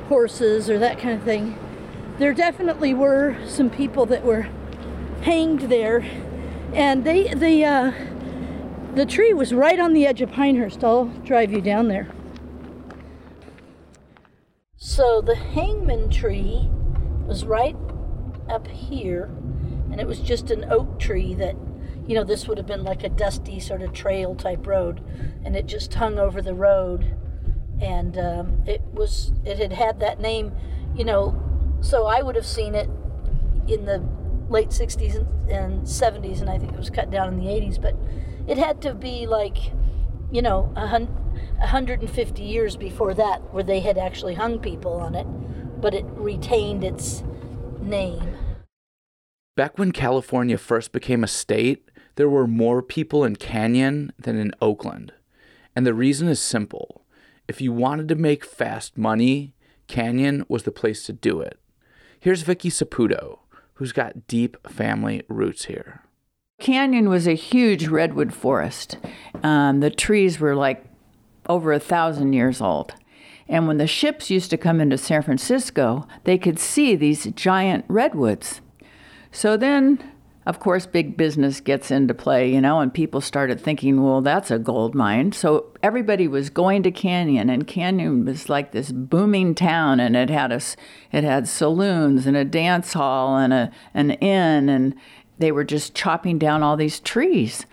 horses 0.09 0.69
or 0.69 0.79
that 0.79 0.99
kind 0.99 1.15
of 1.15 1.23
thing. 1.23 1.59
There 2.19 2.35
definitely 2.35 2.95
were 2.95 3.37
some 3.47 3.71
people 3.71 4.07
that 4.07 4.25
were 4.25 4.49
hanged 5.23 5.63
there, 5.63 6.05
and 6.75 7.05
they 7.05 7.33
the 7.35 7.65
uh, 7.65 7.93
the 8.95 9.07
tree 9.07 9.33
was 9.33 9.55
right 9.55 9.79
on 9.79 9.93
the 9.93 10.07
edge 10.07 10.21
of 10.21 10.31
Pinehurst. 10.31 10.83
I'll 10.85 11.07
drive 11.25 11.53
you 11.53 11.61
down 11.61 11.89
there. 11.89 12.09
So 14.77 15.21
the 15.21 15.37
hangman 15.37 16.11
tree 16.11 16.69
was 17.27 17.45
right 17.45 17.77
up 18.49 18.67
here, 18.67 19.31
and 19.91 20.01
it 20.01 20.07
was 20.07 20.21
just 20.21 20.51
an 20.51 20.65
oak 20.71 20.99
tree 20.99 21.35
that, 21.35 21.55
you 22.07 22.15
know, 22.15 22.25
this 22.25 22.49
would 22.49 22.59
have 22.59 22.67
been 22.67 22.83
like 22.83 23.05
a 23.05 23.09
dusty 23.09 23.61
sort 23.61 23.83
of 23.83 23.93
trail 23.93 24.35
type 24.35 24.67
road, 24.67 25.01
and 25.45 25.55
it 25.55 25.67
just 25.67 25.95
hung 25.95 26.19
over 26.19 26.43
the 26.43 26.55
road, 26.55 27.15
and 27.81 28.19
um, 28.19 28.63
it 28.67 28.83
was 28.93 29.33
it 29.45 29.59
had 29.59 29.73
had 29.73 30.01
that 30.01 30.21
name, 30.21 30.53
you 30.95 31.05
know, 31.05 31.41
so 31.81 32.07
I 32.07 32.23
would 32.23 32.37
have 32.37 32.47
seen 32.47 32.75
it 32.75 32.89
in 33.69 33.87
the 33.87 34.05
late 34.49 34.71
60s 34.71 35.17
and, 35.17 35.51
and 35.51 35.83
70s, 35.83 36.41
and 36.41 36.51
I 36.51 36.59
think 36.59 36.73
it 36.73 36.79
was 36.79 36.91
cut 36.91 37.11
down 37.11 37.29
in 37.29 37.39
the 37.39 37.47
80s, 37.47 37.81
but 37.81 37.95
it 38.49 38.59
had 38.59 38.83
to 38.83 38.95
be 38.95 39.27
like, 39.27 39.57
you 40.31 40.43
know, 40.43 40.73
a 40.77 40.89
hun- 40.89 41.07
150 41.59 42.43
years 42.43 42.77
before 42.77 43.15
that 43.15 43.55
where 43.55 43.63
they 43.63 43.81
had 43.81 43.97
actually 43.97 44.35
hung 44.35 44.59
people 44.59 44.93
on 44.95 45.15
it, 45.15 45.27
but 45.81 45.95
it 45.95 46.05
retained 46.11 46.85
its 46.85 47.23
name. 47.81 48.37
Back 49.57 49.79
when 49.79 49.93
California 49.93 50.59
first 50.59 50.93
became 50.93 51.23
a 51.23 51.29
state, 51.29 51.91
there 52.17 52.29
were 52.29 52.47
more 52.47 52.83
people 52.83 53.25
in 53.25 53.37
Canyon 53.37 54.13
than 54.19 54.37
in 54.37 54.53
Oakland. 54.61 55.13
And 55.77 55.87
the 55.87 55.95
reason 55.95 56.29
is 56.29 56.41
simple. 56.41 57.00
If 57.51 57.61
you 57.61 57.73
wanted 57.73 58.07
to 58.07 58.15
make 58.15 58.45
fast 58.45 58.97
money, 58.97 59.55
Canyon 59.89 60.47
was 60.49 60.63
the 60.63 60.71
place 60.71 61.05
to 61.07 61.13
do 61.13 61.41
it. 61.41 61.59
Here's 62.21 62.43
Vicky 62.43 62.71
Saputo, 62.71 63.41
who's 63.75 63.91
got 63.91 64.29
deep 64.29 64.57
family 64.71 65.25
roots 65.29 65.65
here. 65.65 66.05
Canyon 66.61 67.09
was 67.09 67.27
a 67.27 67.35
huge 67.35 67.89
redwood 67.89 68.33
forest. 68.33 68.99
Um, 69.43 69.81
the 69.81 69.91
trees 69.91 70.39
were 70.39 70.55
like 70.55 70.85
over 71.49 71.73
a 71.73 71.81
thousand 71.81 72.35
years 72.35 72.61
old. 72.61 72.95
And 73.49 73.67
when 73.67 73.79
the 73.79 73.89
ships 73.89 74.31
used 74.31 74.51
to 74.51 74.57
come 74.57 74.81
into 74.81 74.97
San 74.97 75.23
Francisco, 75.23 76.07
they 76.23 76.39
could 76.39 76.61
see 76.61 76.95
these 76.95 77.27
giant 77.33 77.85
redwoods. 77.89 78.61
So 79.33 79.57
then, 79.57 80.10
of 80.47 80.59
course, 80.59 80.87
big 80.87 81.17
business 81.17 81.61
gets 81.61 81.91
into 81.91 82.15
play, 82.15 82.51
you 82.53 82.61
know, 82.61 82.81
and 82.81 82.93
people 82.93 83.21
started 83.21 83.61
thinking, 83.61 84.03
well, 84.03 84.23
that's 84.23 84.51
a 84.51 84.59
gold 84.59 84.95
mine. 84.95 85.33
So 85.33 85.67
everybody 85.83 86.27
was 86.27 86.49
going 86.49 86.83
to 86.85 86.91
Canyon, 86.91 87.51
and 87.51 87.67
Canyon 87.67 88.25
was 88.25 88.49
like 88.49 88.73
this 88.73 88.91
booming 88.91 89.55
town, 89.55 90.01
and 90.01 90.17
it 90.17 90.31
had 90.31 90.51
a, 90.51 90.61
it 91.13 91.25
had 91.25 91.47
saloons 91.47 92.27
and 92.27 92.37
a 92.37 92.45
dance 92.45 92.95
hall 92.95 93.37
and 93.37 93.53
a 93.53 93.71
an 93.93 94.13
inn, 94.13 94.71
and 94.71 94.95
they 95.39 95.53
were 95.53 95.65
just 95.65 95.95
chopping 95.95 96.39
down 96.39 96.63
all 96.63 96.77
these 96.77 97.01
trees. 97.01 97.67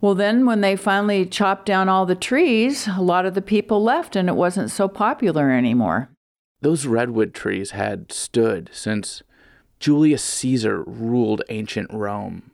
Well, 0.00 0.14
then 0.14 0.46
when 0.46 0.62
they 0.62 0.76
finally 0.76 1.26
chopped 1.26 1.66
down 1.66 1.88
all 1.88 2.06
the 2.06 2.14
trees, 2.14 2.86
a 2.86 3.02
lot 3.02 3.26
of 3.26 3.34
the 3.34 3.42
people 3.42 3.82
left, 3.82 4.16
and 4.16 4.28
it 4.28 4.36
wasn't 4.36 4.70
so 4.70 4.88
popular 4.88 5.50
anymore. 5.50 6.08
Those 6.60 6.86
redwood 6.86 7.34
trees 7.34 7.72
had 7.72 8.10
stood 8.10 8.70
since 8.72 9.22
Julius 9.80 10.22
Caesar 10.22 10.82
ruled 10.82 11.42
ancient 11.48 11.92
Rome. 11.92 12.50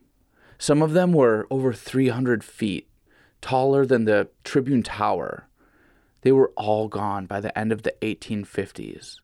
Some 0.58 0.82
of 0.82 0.92
them 0.92 1.12
were 1.12 1.46
over 1.50 1.72
300 1.72 2.44
feet, 2.44 2.88
taller 3.40 3.84
than 3.86 4.04
the 4.04 4.28
Tribune 4.44 4.82
Tower. 4.82 5.48
They 6.22 6.32
were 6.32 6.52
all 6.56 6.88
gone 6.88 7.26
by 7.26 7.40
the 7.40 7.56
end 7.58 7.72
of 7.72 7.82
the 7.82 7.94
1850s. 8.02 9.16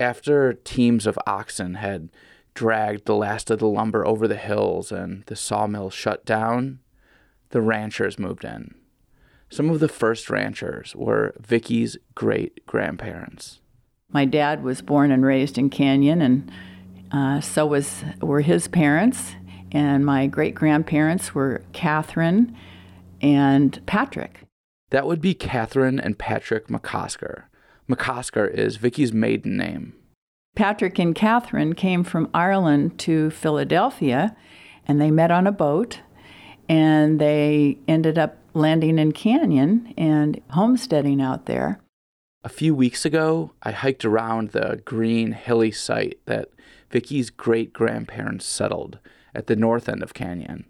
After 0.00 0.52
teams 0.52 1.06
of 1.06 1.18
oxen 1.26 1.74
had 1.74 2.10
dragged 2.54 3.04
the 3.04 3.14
last 3.14 3.50
of 3.50 3.58
the 3.58 3.66
lumber 3.66 4.06
over 4.06 4.28
the 4.28 4.36
hills 4.36 4.92
and 4.92 5.24
the 5.26 5.36
sawmill 5.36 5.90
shut 5.90 6.24
down, 6.24 6.80
the 7.50 7.60
ranchers 7.60 8.18
moved 8.18 8.44
in. 8.44 8.74
Some 9.50 9.70
of 9.70 9.80
the 9.80 9.88
first 9.88 10.30
ranchers 10.30 10.96
were 10.96 11.34
Vicky's 11.38 11.96
great 12.14 12.64
grandparents. 12.66 13.60
My 14.10 14.24
dad 14.24 14.62
was 14.62 14.82
born 14.82 15.10
and 15.10 15.24
raised 15.24 15.58
in 15.58 15.70
Canyon, 15.70 16.20
and 16.22 16.50
uh, 17.14 17.40
so 17.40 17.64
was 17.64 18.04
were 18.20 18.40
his 18.40 18.68
parents. 18.68 19.36
and 19.72 20.06
my 20.06 20.26
great 20.26 20.54
grandparents 20.54 21.34
were 21.34 21.62
Catherine 21.72 22.56
and 23.20 23.84
Patrick. 23.86 24.42
That 24.90 25.06
would 25.06 25.20
be 25.20 25.34
Catherine 25.34 25.98
and 25.98 26.16
Patrick 26.16 26.68
McCosker. 26.68 27.44
McCosker 27.88 28.48
is 28.48 28.76
Vicky's 28.76 29.12
maiden 29.12 29.56
name. 29.56 29.94
Patrick 30.54 31.00
and 31.00 31.14
Catherine 31.14 31.74
came 31.74 32.04
from 32.04 32.30
Ireland 32.32 32.98
to 33.00 33.30
Philadelphia 33.30 34.36
and 34.86 35.00
they 35.00 35.10
met 35.10 35.32
on 35.32 35.48
a 35.48 35.52
boat 35.52 36.00
and 36.68 37.20
they 37.20 37.78
ended 37.88 38.16
up 38.16 38.36
landing 38.54 38.98
in 39.00 39.10
Canyon 39.10 39.92
and 39.96 40.40
homesteading 40.50 41.20
out 41.20 41.46
there. 41.46 41.80
A 42.44 42.48
few 42.48 42.74
weeks 42.74 43.04
ago, 43.04 43.52
I 43.62 43.72
hiked 43.72 44.04
around 44.04 44.50
the 44.50 44.80
green, 44.84 45.32
hilly 45.32 45.72
site 45.72 46.20
that 46.26 46.50
Vicky's 46.90 47.30
great 47.30 47.72
grandparents 47.72 48.46
settled 48.46 48.98
at 49.34 49.46
the 49.46 49.56
north 49.56 49.88
end 49.88 50.02
of 50.02 50.14
Canyon. 50.14 50.66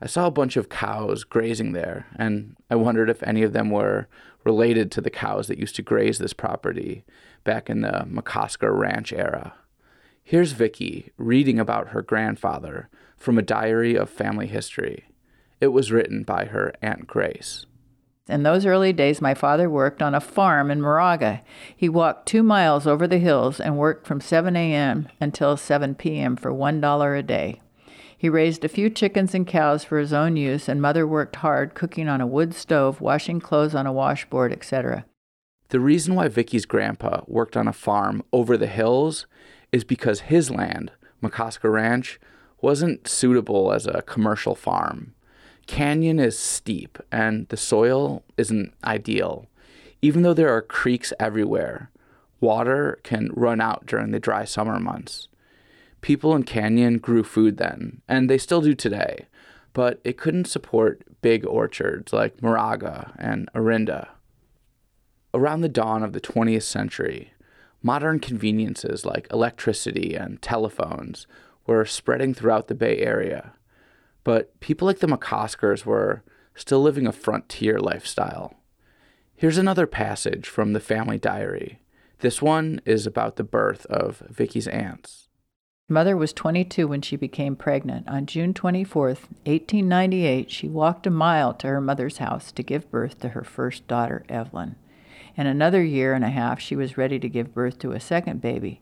I 0.00 0.06
saw 0.06 0.26
a 0.26 0.30
bunch 0.30 0.56
of 0.56 0.68
cows 0.68 1.24
grazing 1.24 1.72
there, 1.72 2.06
and 2.16 2.56
I 2.70 2.76
wondered 2.76 3.08
if 3.08 3.22
any 3.22 3.42
of 3.42 3.54
them 3.54 3.70
were 3.70 4.08
related 4.44 4.90
to 4.92 5.00
the 5.00 5.10
cows 5.10 5.46
that 5.46 5.58
used 5.58 5.76
to 5.76 5.82
graze 5.82 6.18
this 6.18 6.34
property 6.34 7.04
back 7.44 7.70
in 7.70 7.80
the 7.80 8.06
McCosker 8.06 8.76
Ranch 8.78 9.12
era. 9.12 9.54
Here's 10.22 10.52
Vicky 10.52 11.12
reading 11.16 11.58
about 11.58 11.88
her 11.88 12.02
grandfather 12.02 12.88
from 13.16 13.38
a 13.38 13.42
diary 13.42 13.94
of 13.94 14.10
family 14.10 14.48
history. 14.48 15.04
It 15.60 15.68
was 15.68 15.92
written 15.92 16.24
by 16.24 16.46
her 16.46 16.74
Aunt 16.82 17.06
Grace. 17.06 17.64
In 18.28 18.42
those 18.42 18.66
early 18.66 18.92
days, 18.92 19.20
my 19.20 19.34
father 19.34 19.70
worked 19.70 20.02
on 20.02 20.14
a 20.14 20.20
farm 20.20 20.70
in 20.70 20.80
Moraga. 20.80 21.42
He 21.76 21.88
walked 21.88 22.26
two 22.26 22.42
miles 22.42 22.86
over 22.86 23.06
the 23.06 23.18
hills 23.18 23.60
and 23.60 23.78
worked 23.78 24.06
from 24.06 24.20
7 24.20 24.56
a.m. 24.56 25.08
until 25.20 25.56
7 25.56 25.94
p.m. 25.94 26.34
for 26.34 26.52
$1 26.52 27.18
a 27.18 27.22
day. 27.22 27.60
He 28.18 28.28
raised 28.28 28.64
a 28.64 28.68
few 28.68 28.90
chickens 28.90 29.34
and 29.34 29.46
cows 29.46 29.84
for 29.84 29.98
his 29.98 30.12
own 30.12 30.36
use, 30.36 30.68
and 30.68 30.82
mother 30.82 31.06
worked 31.06 31.36
hard 31.36 31.74
cooking 31.74 32.08
on 32.08 32.20
a 32.20 32.26
wood 32.26 32.54
stove, 32.54 33.00
washing 33.00 33.40
clothes 33.40 33.74
on 33.74 33.86
a 33.86 33.92
washboard, 33.92 34.52
etc. 34.52 35.04
The 35.68 35.80
reason 35.80 36.14
why 36.14 36.28
Vicky's 36.28 36.66
grandpa 36.66 37.20
worked 37.26 37.56
on 37.56 37.68
a 37.68 37.72
farm 37.72 38.22
over 38.32 38.56
the 38.56 38.66
hills 38.66 39.26
is 39.70 39.84
because 39.84 40.20
his 40.20 40.50
land, 40.50 40.92
McCosker 41.22 41.70
Ranch, 41.70 42.18
wasn't 42.60 43.06
suitable 43.06 43.72
as 43.72 43.86
a 43.86 44.02
commercial 44.02 44.54
farm. 44.54 45.14
Canyon 45.66 46.18
is 46.18 46.38
steep 46.38 46.98
and 47.10 47.48
the 47.48 47.56
soil 47.56 48.22
isn't 48.36 48.72
ideal. 48.84 49.46
Even 50.00 50.22
though 50.22 50.34
there 50.34 50.54
are 50.54 50.62
creeks 50.62 51.12
everywhere, 51.18 51.90
water 52.40 52.98
can 53.02 53.30
run 53.34 53.60
out 53.60 53.86
during 53.86 54.10
the 54.10 54.20
dry 54.20 54.44
summer 54.44 54.78
months. 54.78 55.28
People 56.00 56.34
in 56.36 56.44
Canyon 56.44 56.98
grew 56.98 57.24
food 57.24 57.56
then, 57.56 58.00
and 58.06 58.30
they 58.30 58.38
still 58.38 58.60
do 58.60 58.74
today, 58.74 59.26
but 59.72 60.00
it 60.04 60.16
couldn't 60.16 60.44
support 60.44 61.02
big 61.20 61.44
orchards 61.44 62.12
like 62.12 62.42
Moraga 62.42 63.12
and 63.18 63.48
Orinda. 63.54 64.08
Around 65.34 65.62
the 65.62 65.68
dawn 65.68 66.02
of 66.02 66.12
the 66.12 66.20
20th 66.20 66.62
century, 66.62 67.32
modern 67.82 68.20
conveniences 68.20 69.04
like 69.04 69.26
electricity 69.32 70.14
and 70.14 70.40
telephones 70.40 71.26
were 71.66 71.84
spreading 71.84 72.32
throughout 72.32 72.68
the 72.68 72.74
Bay 72.74 72.98
Area. 72.98 73.52
But 74.26 74.58
people 74.58 74.86
like 74.86 74.98
the 74.98 75.06
McCoskers 75.06 75.84
were 75.84 76.24
still 76.56 76.82
living 76.82 77.06
a 77.06 77.12
frontier 77.12 77.78
lifestyle. 77.78 78.54
Here's 79.36 79.56
another 79.56 79.86
passage 79.86 80.48
from 80.48 80.72
the 80.72 80.80
family 80.80 81.16
diary. 81.16 81.78
This 82.18 82.42
one 82.42 82.80
is 82.84 83.06
about 83.06 83.36
the 83.36 83.44
birth 83.44 83.86
of 83.86 84.24
Vicky's 84.28 84.66
aunts. 84.66 85.28
Mother 85.88 86.16
was 86.16 86.32
22 86.32 86.88
when 86.88 87.02
she 87.02 87.14
became 87.14 87.54
pregnant. 87.54 88.08
On 88.08 88.26
June 88.26 88.52
24, 88.52 89.06
1898, 89.10 90.50
she 90.50 90.68
walked 90.68 91.06
a 91.06 91.10
mile 91.10 91.54
to 91.54 91.68
her 91.68 91.80
mother's 91.80 92.18
house 92.18 92.50
to 92.50 92.64
give 92.64 92.90
birth 92.90 93.20
to 93.20 93.28
her 93.28 93.44
first 93.44 93.86
daughter, 93.86 94.24
Evelyn. 94.28 94.74
In 95.36 95.46
another 95.46 95.84
year 95.84 96.14
and 96.14 96.24
a 96.24 96.30
half, 96.30 96.58
she 96.58 96.74
was 96.74 96.98
ready 96.98 97.20
to 97.20 97.28
give 97.28 97.54
birth 97.54 97.78
to 97.78 97.92
a 97.92 98.00
second 98.00 98.40
baby. 98.40 98.80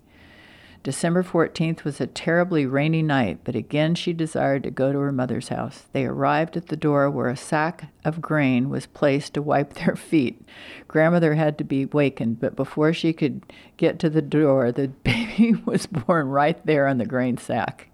December 0.84 1.22
14th 1.22 1.82
was 1.82 1.98
a 1.98 2.06
terribly 2.06 2.66
rainy 2.66 3.00
night, 3.00 3.38
but 3.42 3.54
again 3.54 3.94
she 3.94 4.12
desired 4.12 4.62
to 4.62 4.70
go 4.70 4.92
to 4.92 4.98
her 4.98 5.12
mother's 5.12 5.48
house. 5.48 5.84
They 5.92 6.04
arrived 6.04 6.58
at 6.58 6.66
the 6.66 6.76
door 6.76 7.10
where 7.10 7.30
a 7.30 7.38
sack 7.38 7.90
of 8.04 8.20
grain 8.20 8.68
was 8.68 8.84
placed 8.84 9.32
to 9.32 9.40
wipe 9.40 9.72
their 9.86 9.96
feet. 9.96 10.46
Grandmother 10.86 11.36
had 11.36 11.56
to 11.56 11.64
be 11.64 11.86
wakened, 11.86 12.38
but 12.38 12.54
before 12.54 12.92
she 12.92 13.14
could 13.14 13.42
get 13.78 13.98
to 14.00 14.10
the 14.10 14.20
door, 14.20 14.70
the 14.70 14.88
baby 15.04 15.54
was 15.64 15.86
born 15.86 16.28
right 16.28 16.64
there 16.66 16.86
on 16.86 16.98
the 16.98 17.06
grain 17.06 17.38
sack. 17.38 17.88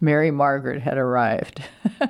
Mary 0.00 0.30
Margaret 0.30 0.82
had 0.82 0.98
arrived. 0.98 1.64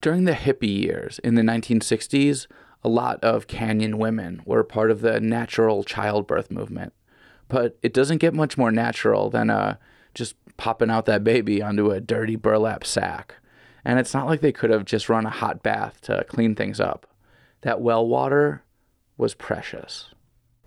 During 0.00 0.22
the 0.22 0.34
hippie 0.34 0.82
years 0.82 1.18
in 1.24 1.34
the 1.34 1.42
1960s, 1.42 2.46
a 2.84 2.88
lot 2.88 3.18
of 3.24 3.48
canyon 3.48 3.98
women 3.98 4.40
were 4.44 4.62
part 4.62 4.92
of 4.92 5.00
the 5.00 5.18
natural 5.18 5.82
childbirth 5.82 6.52
movement 6.52 6.92
but 7.54 7.78
it 7.82 7.94
doesn't 7.94 8.18
get 8.18 8.34
much 8.34 8.58
more 8.58 8.72
natural 8.72 9.30
than 9.30 9.48
uh, 9.48 9.76
just 10.12 10.34
popping 10.56 10.90
out 10.90 11.06
that 11.06 11.22
baby 11.22 11.62
onto 11.62 11.92
a 11.92 12.00
dirty 12.00 12.34
burlap 12.34 12.84
sack. 12.84 13.36
And 13.84 14.00
it's 14.00 14.12
not 14.12 14.26
like 14.26 14.40
they 14.40 14.50
could 14.50 14.70
have 14.70 14.84
just 14.84 15.08
run 15.08 15.24
a 15.24 15.30
hot 15.30 15.62
bath 15.62 16.00
to 16.02 16.24
clean 16.28 16.56
things 16.56 16.80
up. 16.80 17.06
That 17.60 17.80
well 17.80 18.04
water 18.04 18.64
was 19.16 19.34
precious. 19.34 20.06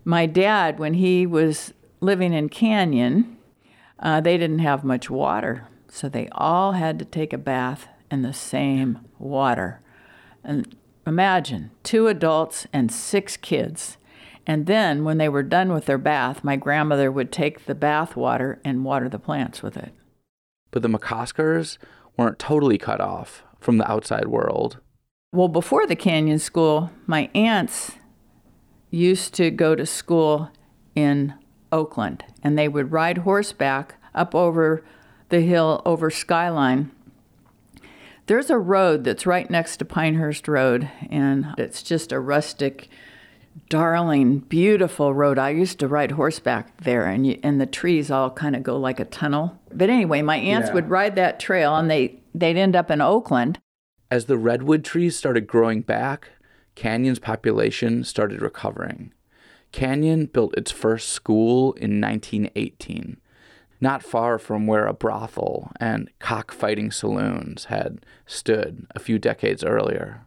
My 0.02 0.24
dad, 0.24 0.78
when 0.78 0.94
he 0.94 1.26
was 1.26 1.74
living 2.00 2.32
in 2.32 2.48
Canyon, 2.48 3.36
uh, 3.98 4.22
they 4.22 4.38
didn't 4.38 4.60
have 4.60 4.82
much 4.82 5.10
water, 5.10 5.68
so 5.88 6.08
they 6.08 6.30
all 6.32 6.72
had 6.72 6.98
to 7.00 7.04
take 7.04 7.34
a 7.34 7.38
bath 7.38 7.86
in 8.10 8.22
the 8.22 8.32
same 8.32 9.00
water. 9.18 9.82
And 10.42 10.74
imagine 11.06 11.70
two 11.82 12.06
adults 12.06 12.66
and 12.72 12.90
six 12.90 13.36
kids 13.36 13.97
and 14.48 14.64
then, 14.64 15.04
when 15.04 15.18
they 15.18 15.28
were 15.28 15.42
done 15.42 15.74
with 15.74 15.84
their 15.84 15.98
bath, 15.98 16.42
my 16.42 16.56
grandmother 16.56 17.12
would 17.12 17.30
take 17.30 17.66
the 17.66 17.74
bath 17.74 18.16
water 18.16 18.58
and 18.64 18.82
water 18.82 19.06
the 19.06 19.18
plants 19.18 19.62
with 19.62 19.76
it. 19.76 19.92
But 20.70 20.80
the 20.80 20.88
McCoskers 20.88 21.76
weren't 22.16 22.38
totally 22.38 22.78
cut 22.78 22.98
off 22.98 23.44
from 23.60 23.76
the 23.76 23.88
outside 23.88 24.26
world. 24.28 24.78
Well, 25.32 25.48
before 25.48 25.86
the 25.86 25.94
Canyon 25.94 26.38
School, 26.38 26.90
my 27.06 27.28
aunts 27.34 27.92
used 28.90 29.34
to 29.34 29.50
go 29.50 29.74
to 29.74 29.84
school 29.84 30.50
in 30.94 31.34
Oakland, 31.70 32.24
and 32.42 32.58
they 32.58 32.68
would 32.68 32.90
ride 32.90 33.18
horseback 33.18 33.96
up 34.14 34.34
over 34.34 34.82
the 35.28 35.42
hill 35.42 35.82
over 35.84 36.08
Skyline. 36.08 36.90
There's 38.28 38.48
a 38.48 38.56
road 38.56 39.04
that's 39.04 39.26
right 39.26 39.50
next 39.50 39.76
to 39.76 39.84
Pinehurst 39.84 40.48
Road, 40.48 40.90
and 41.10 41.48
it's 41.58 41.82
just 41.82 42.12
a 42.12 42.20
rustic 42.20 42.88
darling, 43.68 44.40
beautiful 44.40 45.14
road. 45.14 45.38
I 45.38 45.50
used 45.50 45.78
to 45.80 45.88
ride 45.88 46.12
horseback 46.12 46.82
there, 46.82 47.04
and 47.04 47.26
you, 47.26 47.38
and 47.42 47.60
the 47.60 47.66
trees 47.66 48.10
all 48.10 48.30
kind 48.30 48.56
of 48.56 48.62
go 48.62 48.76
like 48.76 49.00
a 49.00 49.04
tunnel. 49.04 49.58
But 49.72 49.90
anyway, 49.90 50.22
my 50.22 50.36
aunts 50.36 50.68
yeah. 50.68 50.74
would 50.74 50.90
ride 50.90 51.16
that 51.16 51.40
trail, 51.40 51.76
and 51.76 51.90
they 51.90 52.20
they'd 52.34 52.56
end 52.56 52.76
up 52.76 52.90
in 52.90 53.00
Oakland. 53.00 53.58
As 54.10 54.24
the 54.24 54.38
redwood 54.38 54.84
trees 54.84 55.16
started 55.16 55.46
growing 55.46 55.82
back, 55.82 56.30
Canyon's 56.74 57.18
population 57.18 58.04
started 58.04 58.40
recovering. 58.40 59.12
Canyon 59.72 60.26
built 60.26 60.56
its 60.56 60.70
first 60.70 61.10
school 61.10 61.72
in 61.74 62.00
1918, 62.00 63.18
not 63.80 64.02
far 64.02 64.38
from 64.38 64.66
where 64.66 64.86
a 64.86 64.94
brothel 64.94 65.72
and 65.78 66.10
cockfighting 66.18 66.90
saloons 66.90 67.66
had 67.66 68.04
stood 68.26 68.86
a 68.94 68.98
few 68.98 69.18
decades 69.18 69.62
earlier. 69.62 70.22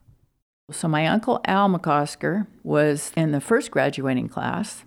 So 0.69 0.87
my 0.87 1.07
uncle 1.07 1.41
Al 1.45 1.69
McCosker 1.69 2.47
was 2.63 3.11
in 3.15 3.31
the 3.31 3.41
first 3.41 3.71
graduating 3.71 4.29
class, 4.29 4.85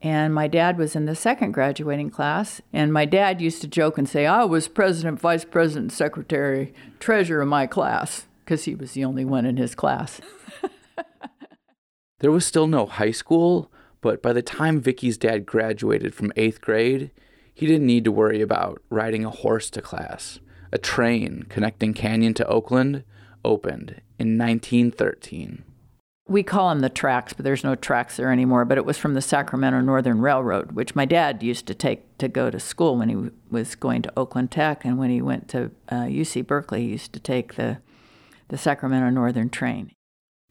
and 0.00 0.34
my 0.34 0.46
dad 0.46 0.78
was 0.78 0.94
in 0.94 1.06
the 1.06 1.14
second 1.14 1.52
graduating 1.52 2.10
class. 2.10 2.60
And 2.72 2.92
my 2.92 3.04
dad 3.04 3.40
used 3.40 3.60
to 3.62 3.68
joke 3.68 3.98
and 3.98 4.08
say, 4.08 4.26
I 4.26 4.44
was 4.44 4.68
president, 4.68 5.20
vice 5.20 5.44
president, 5.44 5.92
secretary, 5.92 6.74
treasurer 6.98 7.42
of 7.42 7.48
my 7.48 7.66
class, 7.66 8.26
because 8.44 8.64
he 8.64 8.74
was 8.74 8.92
the 8.92 9.04
only 9.04 9.24
one 9.24 9.46
in 9.46 9.56
his 9.56 9.74
class. 9.74 10.20
there 12.20 12.32
was 12.32 12.46
still 12.46 12.66
no 12.66 12.86
high 12.86 13.10
school, 13.10 13.70
but 14.00 14.22
by 14.22 14.32
the 14.32 14.42
time 14.42 14.80
Vicky's 14.80 15.18
dad 15.18 15.46
graduated 15.46 16.14
from 16.14 16.32
eighth 16.36 16.60
grade, 16.60 17.10
he 17.54 17.66
didn't 17.66 17.86
need 17.86 18.04
to 18.04 18.12
worry 18.12 18.42
about 18.42 18.82
riding 18.90 19.24
a 19.24 19.30
horse 19.30 19.70
to 19.70 19.80
class. 19.80 20.40
A 20.72 20.78
train 20.78 21.44
connecting 21.48 21.94
Canyon 21.94 22.34
to 22.34 22.46
Oakland 22.46 23.04
opened 23.46 24.02
in 24.18 24.36
1913. 24.36 25.62
We 26.28 26.42
call 26.42 26.70
them 26.70 26.80
the 26.80 26.90
tracks, 26.90 27.32
but 27.32 27.44
there's 27.44 27.62
no 27.62 27.76
tracks 27.76 28.16
there 28.16 28.32
anymore. 28.32 28.64
But 28.64 28.78
it 28.78 28.84
was 28.84 28.98
from 28.98 29.14
the 29.14 29.22
Sacramento 29.22 29.80
Northern 29.80 30.20
Railroad, 30.20 30.72
which 30.72 30.96
my 30.96 31.04
dad 31.04 31.42
used 31.42 31.66
to 31.68 31.74
take 31.74 32.18
to 32.18 32.26
go 32.26 32.50
to 32.50 32.58
school 32.58 32.96
when 32.96 33.08
he 33.08 33.30
was 33.48 33.76
going 33.76 34.02
to 34.02 34.12
Oakland 34.16 34.50
Tech, 34.50 34.84
and 34.84 34.98
when 34.98 35.10
he 35.10 35.22
went 35.22 35.48
to 35.50 35.70
uh, 35.88 36.02
UC 36.02 36.46
Berkeley, 36.46 36.82
he 36.82 36.88
used 36.88 37.12
to 37.12 37.20
take 37.20 37.54
the 37.54 37.78
the 38.48 38.58
Sacramento 38.58 39.10
Northern 39.10 39.50
train. 39.50 39.92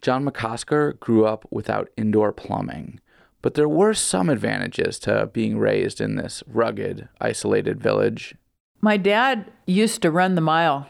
John 0.02 0.26
McCosker 0.26 1.00
grew 1.00 1.26
up 1.26 1.46
without 1.50 1.90
indoor 1.98 2.32
plumbing, 2.32 3.00
but 3.42 3.54
there 3.54 3.70
were 3.70 3.94
some 3.94 4.30
advantages 4.30 5.00
to 5.00 5.30
being 5.32 5.58
raised 5.58 6.02
in 6.02 6.16
this 6.16 6.44
rugged, 6.48 7.08
isolated 7.22 7.82
village. 7.82 8.36
My 8.82 8.98
dad 8.98 9.52
used 9.66 10.02
to 10.02 10.12
run 10.12 10.36
the 10.36 10.42
mile 10.42 10.88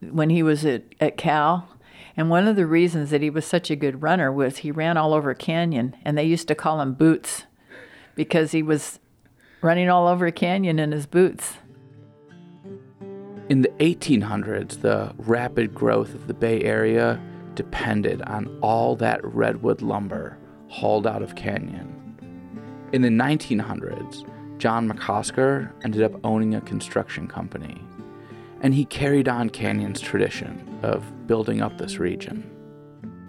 when 0.00 0.30
he 0.30 0.42
was 0.42 0.64
at, 0.64 0.82
at 1.00 1.16
Cal. 1.16 1.68
And 2.16 2.30
one 2.30 2.48
of 2.48 2.56
the 2.56 2.66
reasons 2.66 3.10
that 3.10 3.22
he 3.22 3.30
was 3.30 3.44
such 3.44 3.70
a 3.70 3.76
good 3.76 4.02
runner 4.02 4.32
was 4.32 4.58
he 4.58 4.70
ran 4.70 4.96
all 4.96 5.14
over 5.14 5.34
Canyon, 5.34 5.96
and 6.04 6.18
they 6.18 6.24
used 6.24 6.48
to 6.48 6.54
call 6.54 6.80
him 6.80 6.94
Boots 6.94 7.44
because 8.14 8.52
he 8.52 8.62
was 8.62 8.98
running 9.62 9.88
all 9.88 10.08
over 10.08 10.30
Canyon 10.30 10.78
in 10.78 10.92
his 10.92 11.06
boots. 11.06 11.54
In 13.48 13.62
the 13.62 13.68
1800s, 13.78 14.82
the 14.82 15.14
rapid 15.16 15.74
growth 15.74 16.14
of 16.14 16.26
the 16.26 16.34
Bay 16.34 16.62
Area 16.62 17.20
depended 17.54 18.20
on 18.22 18.58
all 18.60 18.94
that 18.96 19.24
redwood 19.24 19.80
lumber 19.80 20.38
hauled 20.68 21.06
out 21.06 21.22
of 21.22 21.34
Canyon. 21.34 21.94
In 22.92 23.02
the 23.02 23.08
1900s, 23.08 24.28
John 24.58 24.90
McCosker 24.90 25.72
ended 25.82 26.02
up 26.02 26.20
owning 26.24 26.54
a 26.54 26.60
construction 26.60 27.26
company, 27.26 27.82
and 28.60 28.74
he 28.74 28.84
carried 28.84 29.28
on 29.28 29.50
Canyon's 29.50 30.00
tradition 30.00 30.80
of 30.82 31.26
building 31.26 31.60
up 31.60 31.78
this 31.78 31.98
region. 31.98 32.54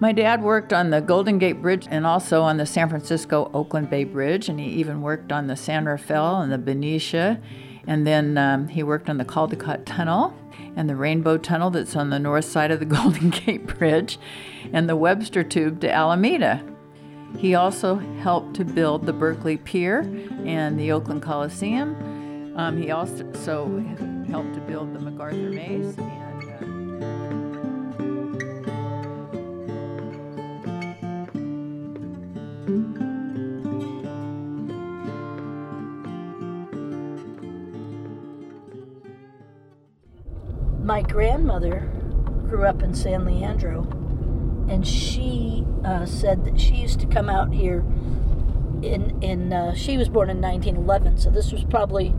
My 0.02 0.14
dad 0.14 0.42
worked 0.42 0.72
on 0.72 0.92
the 0.92 1.02
Golden 1.02 1.38
Gate 1.40 1.62
Bridge 1.62 1.86
and 1.92 2.06
also 2.06 2.42
on 2.42 2.56
the 2.56 2.66
San 2.66 2.88
Francisco 2.88 3.52
Oakland 3.54 3.90
Bay 3.90 4.06
Bridge, 4.06 4.48
and 4.48 4.58
he 4.58 4.68
even 4.68 5.02
worked 5.02 5.32
on 5.32 5.48
the 5.48 5.58
San 5.58 5.86
Rafael 5.86 6.40
and 6.42 6.52
the 6.52 6.58
Benicia. 6.58 7.42
And 7.86 8.08
then 8.08 8.38
um, 8.38 8.70
he 8.70 8.82
worked 8.82 9.10
on 9.10 9.18
the 9.18 9.26
Caldecott 9.26 9.86
Tunnel 9.86 10.34
and 10.78 10.90
the 10.90 10.96
Rainbow 10.96 11.38
Tunnel 11.38 11.70
that's 11.70 11.98
on 11.98 12.12
the 12.12 12.20
north 12.20 12.46
side 12.46 12.72
of 12.72 12.80
the 12.80 12.86
Golden 12.98 13.30
Gate 13.30 13.68
Bridge 13.68 14.18
and 14.72 14.88
the 14.88 14.96
Webster 14.96 15.44
Tube 15.44 15.82
to 15.82 15.92
Alameda. 15.92 16.64
He 17.38 17.56
also 17.56 17.96
helped 17.96 18.56
to 18.56 18.66
build 18.66 19.06
the 19.06 19.14
Berkeley 19.14 19.58
Pier 19.58 20.00
and 20.46 20.80
the 20.80 20.94
Oakland 20.94 21.22
Coliseum. 21.22 22.54
Um, 22.56 22.82
he 22.82 22.90
also 22.92 23.78
helped 24.30 24.54
to 24.54 24.62
build 24.62 24.94
the 24.94 25.00
MacArthur 25.00 25.50
Maze. 25.50 25.98
Uh, 25.98 26.20
My 40.84 41.04
grandmother 41.04 41.88
grew 42.48 42.66
up 42.66 42.82
in 42.82 42.96
San 42.96 43.24
Leandro, 43.24 43.82
and 44.70 44.88
she 44.88 45.64
uh, 45.86 46.06
said 46.06 46.46
that 46.46 46.60
she 46.60 46.76
used 46.76 47.00
to 47.02 47.06
come 47.06 47.30
out 47.30 47.54
here. 47.54 47.86
In 48.82 49.22
in 49.22 49.54
uh, 49.54 49.76
she 49.76 49.98
was 49.98 50.10
born 50.10 50.30
in 50.30 50.42
1911, 50.42 51.18
so 51.18 51.30
this 51.30 51.52
was 51.52 51.64
probably 51.64 52.16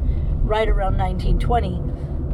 right 0.50 0.68
around 0.68 0.98
1920. 0.98 1.80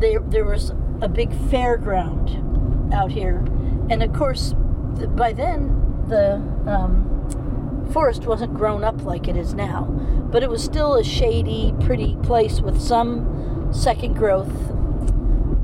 There 0.00 0.20
there 0.20 0.46
was 0.46 0.70
a 1.02 1.08
big 1.08 1.30
fairground 1.50 2.92
out 2.92 3.12
here, 3.12 3.44
and 3.90 4.02
of 4.02 4.14
course, 4.14 4.54
by 4.54 5.34
then 5.34 6.04
the 6.08 6.36
um, 6.66 7.88
forest 7.92 8.24
wasn't 8.24 8.54
grown 8.54 8.82
up 8.82 9.02
like 9.02 9.28
it 9.28 9.36
is 9.36 9.52
now, 9.52 9.84
but 10.32 10.42
it 10.42 10.48
was 10.48 10.64
still 10.64 10.94
a 10.94 11.04
shady, 11.04 11.74
pretty 11.80 12.16
place 12.22 12.62
with 12.62 12.80
some 12.80 13.70
second 13.70 14.14
growth 14.14 14.50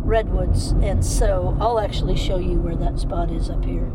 redwoods. 0.05 0.73
And 0.83 1.03
so 1.03 1.57
I'll 1.59 1.81
actually 1.81 2.17
show 2.17 2.39
you 2.39 2.61
where 2.61 2.77
that 2.77 2.99
spot 2.99 3.31
is 3.31 3.49
up 3.49 3.65
here. 3.65 3.91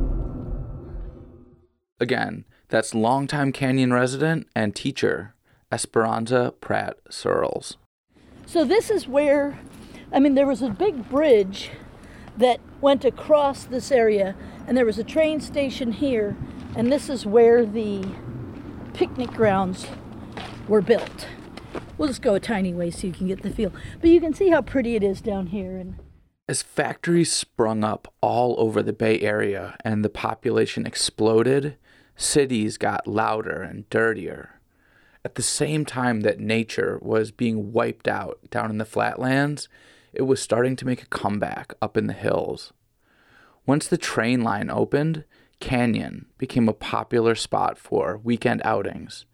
Again, 1.99 2.45
that's 2.69 2.95
longtime 2.95 3.51
Canyon 3.51 3.93
resident 3.93 4.47
and 4.55 4.75
teacher 4.75 5.35
Esperanza 5.71 6.55
Pratt 6.59 6.97
Searles. 7.11 7.77
So 8.47 8.63
this 8.63 8.89
is 8.89 9.09
where, 9.09 9.59
I 10.13 10.21
mean, 10.21 10.35
there 10.35 10.47
was 10.47 10.61
a 10.61 10.69
big 10.69 11.09
bridge 11.09 11.69
that 12.37 12.61
went 12.79 13.03
across 13.03 13.65
this 13.65 13.91
area, 13.91 14.37
and 14.65 14.77
there 14.77 14.85
was 14.85 14.97
a 14.97 15.03
train 15.03 15.41
station 15.41 15.91
here, 15.91 16.37
and 16.73 16.89
this 16.89 17.09
is 17.09 17.25
where 17.25 17.65
the 17.65 18.07
picnic 18.93 19.31
grounds 19.31 19.87
were 20.69 20.81
built. 20.81 21.27
We'll 21.97 22.07
just 22.07 22.21
go 22.21 22.35
a 22.35 22.39
tiny 22.39 22.73
way 22.73 22.89
so 22.89 23.07
you 23.07 23.11
can 23.11 23.27
get 23.27 23.43
the 23.43 23.49
feel. 23.49 23.73
But 23.99 24.11
you 24.11 24.21
can 24.21 24.33
see 24.33 24.49
how 24.49 24.61
pretty 24.61 24.95
it 24.95 25.03
is 25.03 25.19
down 25.19 25.47
here. 25.47 25.75
And 25.75 25.95
As 26.47 26.61
factories 26.61 27.33
sprung 27.33 27.83
up 27.83 28.13
all 28.21 28.55
over 28.59 28.81
the 28.81 28.93
Bay 28.93 29.19
Area 29.19 29.75
and 29.83 30.05
the 30.05 30.09
population 30.09 30.85
exploded, 30.85 31.75
cities 32.15 32.77
got 32.77 33.07
louder 33.07 33.61
and 33.61 33.89
dirtier. 33.89 34.56
At 35.27 35.35
the 35.35 35.41
same 35.41 35.83
time 35.83 36.21
that 36.21 36.39
nature 36.39 36.99
was 37.01 37.31
being 37.31 37.73
wiped 37.73 38.07
out 38.07 38.39
down 38.49 38.69
in 38.69 38.77
the 38.77 38.85
flatlands, 38.85 39.67
it 40.13 40.21
was 40.21 40.41
starting 40.41 40.77
to 40.77 40.85
make 40.85 41.03
a 41.03 41.07
comeback 41.07 41.73
up 41.81 41.97
in 41.97 42.07
the 42.07 42.13
hills. 42.13 42.71
Once 43.65 43.89
the 43.89 43.97
train 43.97 44.41
line 44.41 44.69
opened, 44.69 45.25
Canyon 45.59 46.27
became 46.37 46.69
a 46.69 46.73
popular 46.73 47.35
spot 47.35 47.77
for 47.77 48.21
weekend 48.23 48.61
outings. 48.63 49.25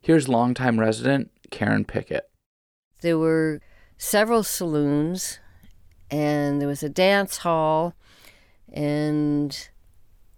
Here's 0.00 0.26
longtime 0.26 0.80
resident 0.80 1.30
Karen 1.50 1.84
Pickett. 1.84 2.30
There 3.02 3.18
were 3.18 3.60
several 3.98 4.44
saloons, 4.44 5.38
and 6.10 6.62
there 6.62 6.68
was 6.68 6.82
a 6.82 6.88
dance 6.88 7.36
hall, 7.36 7.92
and 8.72 9.68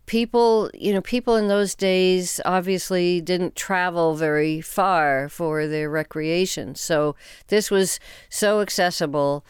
people, 0.06 0.70
you 0.74 0.92
know, 0.92 1.00
people 1.00 1.36
in 1.36 1.48
those 1.48 1.74
days 1.74 2.40
obviously 2.44 3.20
didn't 3.20 3.56
travel 3.56 4.14
very 4.14 4.60
far 4.60 5.28
for 5.28 5.66
their 5.66 5.88
recreation. 5.88 6.74
So 6.74 7.16
this 7.48 7.70
was 7.70 7.98
so 8.28 8.60
accessible 8.60 9.44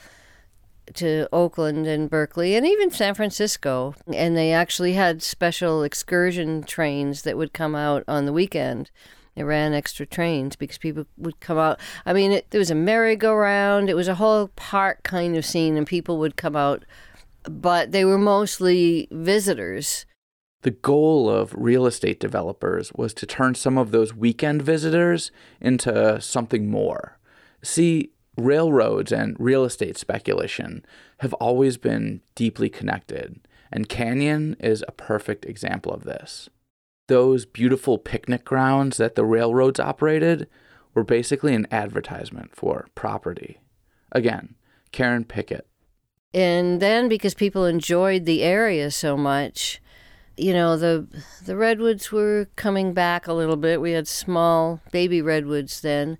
to 0.94 1.26
Oakland 1.32 1.86
and 1.86 2.10
Berkeley 2.10 2.54
and 2.54 2.66
even 2.66 2.90
San 2.90 3.14
Francisco. 3.14 3.94
And 4.12 4.36
they 4.36 4.52
actually 4.52 4.92
had 4.92 5.22
special 5.22 5.82
excursion 5.82 6.62
trains 6.62 7.22
that 7.22 7.36
would 7.36 7.52
come 7.52 7.74
out 7.74 8.04
on 8.06 8.26
the 8.26 8.32
weekend. 8.32 8.90
They 9.34 9.42
ran 9.42 9.74
extra 9.74 10.06
trains 10.06 10.54
because 10.54 10.78
people 10.78 11.06
would 11.16 11.40
come 11.40 11.58
out. 11.58 11.80
I 12.06 12.12
mean, 12.12 12.30
it, 12.30 12.50
there 12.50 12.60
was 12.60 12.70
a 12.70 12.76
merry-go-round. 12.76 13.90
It 13.90 13.96
was 13.96 14.06
a 14.06 14.14
whole 14.14 14.48
park 14.54 15.02
kind 15.02 15.36
of 15.36 15.44
scene, 15.44 15.76
and 15.76 15.86
people 15.86 16.18
would 16.18 16.36
come 16.36 16.54
out. 16.54 16.84
But 17.42 17.90
they 17.90 18.04
were 18.04 18.18
mostly 18.18 19.08
visitors. 19.10 20.06
The 20.64 20.70
goal 20.70 21.28
of 21.28 21.54
real 21.54 21.84
estate 21.84 22.18
developers 22.18 22.90
was 22.94 23.12
to 23.14 23.26
turn 23.26 23.54
some 23.54 23.76
of 23.76 23.90
those 23.90 24.14
weekend 24.14 24.62
visitors 24.62 25.30
into 25.60 26.18
something 26.22 26.70
more. 26.70 27.18
See, 27.62 28.12
railroads 28.38 29.12
and 29.12 29.36
real 29.38 29.64
estate 29.64 29.98
speculation 29.98 30.82
have 31.18 31.34
always 31.34 31.76
been 31.76 32.22
deeply 32.34 32.70
connected, 32.70 33.46
and 33.70 33.90
Canyon 33.90 34.56
is 34.58 34.82
a 34.88 34.92
perfect 34.92 35.44
example 35.44 35.92
of 35.92 36.04
this. 36.04 36.48
Those 37.08 37.44
beautiful 37.44 37.98
picnic 37.98 38.42
grounds 38.46 38.96
that 38.96 39.16
the 39.16 39.24
railroads 39.26 39.78
operated 39.78 40.48
were 40.94 41.04
basically 41.04 41.54
an 41.54 41.66
advertisement 41.70 42.56
for 42.56 42.88
property. 42.94 43.60
Again, 44.12 44.54
Karen 44.92 45.24
Pickett. 45.24 45.66
And 46.32 46.80
then 46.80 47.10
because 47.10 47.34
people 47.34 47.66
enjoyed 47.66 48.24
the 48.24 48.42
area 48.42 48.90
so 48.90 49.14
much, 49.14 49.82
you 50.36 50.52
know, 50.52 50.76
the 50.76 51.06
the 51.44 51.56
redwoods 51.56 52.10
were 52.10 52.48
coming 52.56 52.92
back 52.92 53.26
a 53.26 53.32
little 53.32 53.56
bit. 53.56 53.80
We 53.80 53.92
had 53.92 54.08
small 54.08 54.80
baby 54.90 55.22
redwoods 55.22 55.80
then. 55.80 56.18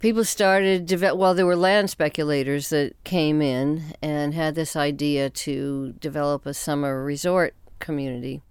People 0.00 0.24
started 0.24 0.86
develop 0.86 1.18
well 1.18 1.34
there 1.34 1.46
were 1.46 1.56
land 1.56 1.90
speculators 1.90 2.70
that 2.70 2.94
came 3.04 3.40
in 3.40 3.94
and 4.02 4.34
had 4.34 4.54
this 4.54 4.74
idea 4.74 5.30
to 5.30 5.94
develop 6.00 6.46
a 6.46 6.54
summer 6.54 7.04
resort 7.04 7.54
community. 7.78 8.42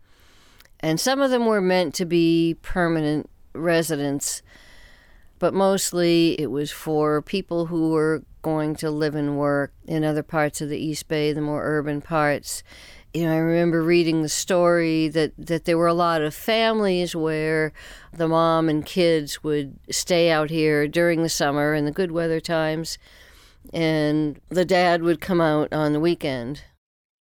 And 0.80 1.00
some 1.00 1.22
of 1.22 1.30
them 1.30 1.46
were 1.46 1.62
meant 1.62 1.94
to 1.96 2.06
be 2.06 2.58
permanent 2.62 3.30
residents, 3.54 4.42
but 5.40 5.54
mostly 5.54 6.40
it 6.40 6.50
was 6.50 6.72
for 6.72 7.22
people 7.22 7.68
who 7.68 7.92
were 7.92 8.24
going 8.42 8.76
to 8.76 8.90
live 8.90 9.14
and 9.14 9.38
work 9.38 9.74
in 9.86 10.04
other 10.04 10.24
parts 10.24 10.62
of 10.62 10.70
the 10.70 10.80
East 10.80 11.08
Bay, 11.08 11.32
the 11.32 11.42
more 11.42 11.64
urban 11.64 12.02
parts. 12.02 12.64
You 13.14 13.26
know, 13.26 13.34
I 13.34 13.38
remember 13.38 13.84
reading 13.84 14.22
the 14.22 14.30
story 14.30 15.10
that, 15.10 15.34
that 15.38 15.66
there 15.66 15.78
were 15.78 15.88
a 15.88 15.94
lot 15.94 16.22
of 16.22 16.34
families 16.34 17.14
where 17.14 17.74
the 18.14 18.30
mom 18.30 18.70
and 18.70 18.86
kids 18.86 19.44
would 19.44 19.78
stay 19.90 20.32
out 20.32 20.50
here 20.50 20.88
during 20.88 21.22
the 21.22 21.28
summer 21.28 21.74
and 21.74 21.86
the 21.86 21.92
good 21.92 22.12
weather 22.12 22.40
times, 22.40 22.98
and 23.74 24.40
the 24.48 24.64
dad 24.64 25.04
would 25.04 25.20
come 25.20 25.42
out 25.42 25.74
on 25.74 25.92
the 25.92 26.00
weekend. 26.00 26.64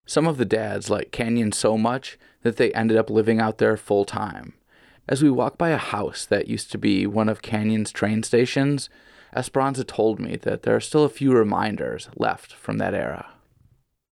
Some 0.06 0.28
of 0.28 0.38
the 0.38 0.46
dads 0.46 0.90
like 0.90 1.12
Canyon 1.12 1.54
so 1.54 1.78
much 1.78 2.20
that 2.42 2.58
they 2.58 2.74
ended 2.74 2.98
up 2.98 3.10
living 3.10 3.40
out 3.40 3.58
there 3.58 3.78
full 3.78 4.04
time. 4.04 4.56
As 5.08 5.24
we 5.24 5.32
walk 5.32 5.58
by 5.58 5.70
a 5.70 5.78
house 5.78 6.26
that 6.26 6.50
used 6.50 6.70
to 6.74 6.78
be 6.78 7.08
one 7.08 7.30
of 7.30 7.42
Canyon's 7.42 7.94
train 7.94 8.24
stations, 8.24 8.90
Esperanza 9.34 9.86
told 9.86 10.20
me 10.20 10.36
that 10.36 10.64
there 10.64 10.76
are 10.76 10.82
still 10.82 11.06
a 11.06 11.10
few 11.10 11.32
reminders 11.32 12.10
left 12.18 12.52
from 12.54 12.78
that 12.78 12.94
era. 12.94 13.37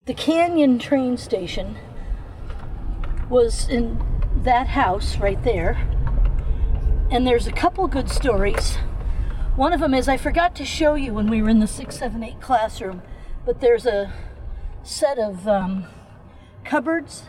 The 0.05 0.15
Canyon 0.15 0.81
train 0.81 1.17
station 1.17 1.77
was 3.31 3.69
in 3.69 4.03
that 4.43 4.67
house 4.67 5.17
right 5.19 5.41
there. 5.45 5.75
And 7.09 7.25
there's 7.25 7.47
a 7.47 7.53
couple 7.53 7.87
good 7.87 8.11
stories. 8.11 8.79
One 9.55 9.73
of 9.73 9.79
them 9.79 9.95
is 9.95 10.09
I 10.09 10.17
forgot 10.17 10.57
to 10.57 10.65
show 10.65 10.97
you 10.97 11.15
when 11.15 11.31
we 11.31 11.41
were 11.41 11.49
in 11.49 11.61
the 11.61 11.69
678 11.69 12.41
classroom. 12.41 13.03
but 13.45 13.61
there's 13.61 13.87
a 13.87 14.12
set 14.83 15.21
of 15.21 15.47
um, 15.47 15.85
cupboards 16.65 17.23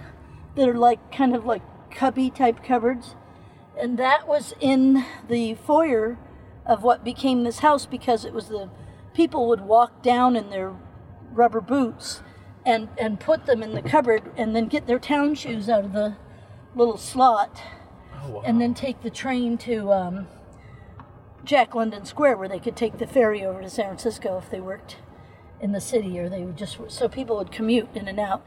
that 0.55 0.67
are 0.67 0.77
like 0.77 1.11
kind 1.11 1.35
of 1.35 1.45
like 1.45 1.61
cubby 1.91 2.31
type 2.31 2.63
cupboards. 2.63 3.15
And 3.79 3.99
that 3.99 4.27
was 4.27 4.55
in 4.59 5.05
the 5.27 5.53
foyer 5.53 6.17
of 6.65 6.81
what 6.81 7.03
became 7.03 7.43
this 7.43 7.59
house 7.59 7.85
because 7.85 8.25
it 8.25 8.33
was 8.33 8.47
the 8.47 8.71
people 9.13 9.47
would 9.47 9.61
walk 9.61 10.01
down 10.01 10.35
in 10.35 10.49
their 10.49 10.73
rubber 11.31 11.61
boots 11.61 12.23
and, 12.65 12.89
and 12.97 13.19
put 13.19 13.45
them 13.45 13.61
in 13.61 13.73
the 13.73 13.81
cupboard 13.81 14.23
and 14.37 14.55
then 14.55 14.67
get 14.67 14.87
their 14.87 14.99
town 14.99 15.35
shoes 15.35 15.69
out 15.69 15.85
of 15.85 15.93
the 15.93 16.15
little 16.75 16.97
slot 16.97 17.61
and 18.45 18.61
then 18.61 18.73
take 18.73 19.01
the 19.01 19.09
train 19.09 19.57
to 19.57 19.91
um, 19.91 20.27
Jack 21.43 21.75
London 21.75 22.05
Square 22.05 22.37
where 22.37 22.47
they 22.47 22.59
could 22.59 22.75
take 22.75 22.97
the 22.97 23.07
ferry 23.07 23.43
over 23.45 23.61
to 23.61 23.69
San 23.69 23.87
Francisco 23.87 24.37
if 24.37 24.49
they 24.49 24.61
worked 24.61 24.97
in 25.59 25.71
the 25.71 25.81
city 25.81 26.17
or 26.19 26.29
they 26.29 26.43
would 26.43 26.57
just 26.57 26.77
so 26.89 27.07
people 27.07 27.37
would 27.37 27.51
commute 27.51 27.89
in 27.95 28.07
and 28.07 28.19
out. 28.19 28.45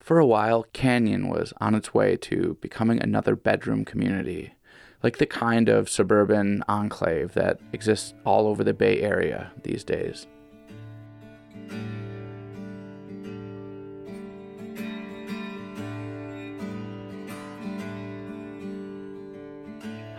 For 0.00 0.18
a 0.18 0.26
while, 0.26 0.64
Canyon 0.72 1.28
was 1.28 1.52
on 1.60 1.74
its 1.74 1.92
way 1.92 2.16
to 2.16 2.56
becoming 2.62 3.02
another 3.02 3.36
bedroom 3.36 3.84
community, 3.84 4.54
like 5.02 5.18
the 5.18 5.26
kind 5.26 5.68
of 5.68 5.90
suburban 5.90 6.64
enclave 6.66 7.34
that 7.34 7.60
exists 7.72 8.14
all 8.24 8.46
over 8.46 8.64
the 8.64 8.72
Bay 8.72 9.02
Area 9.02 9.52
these 9.62 9.84
days. 9.84 10.26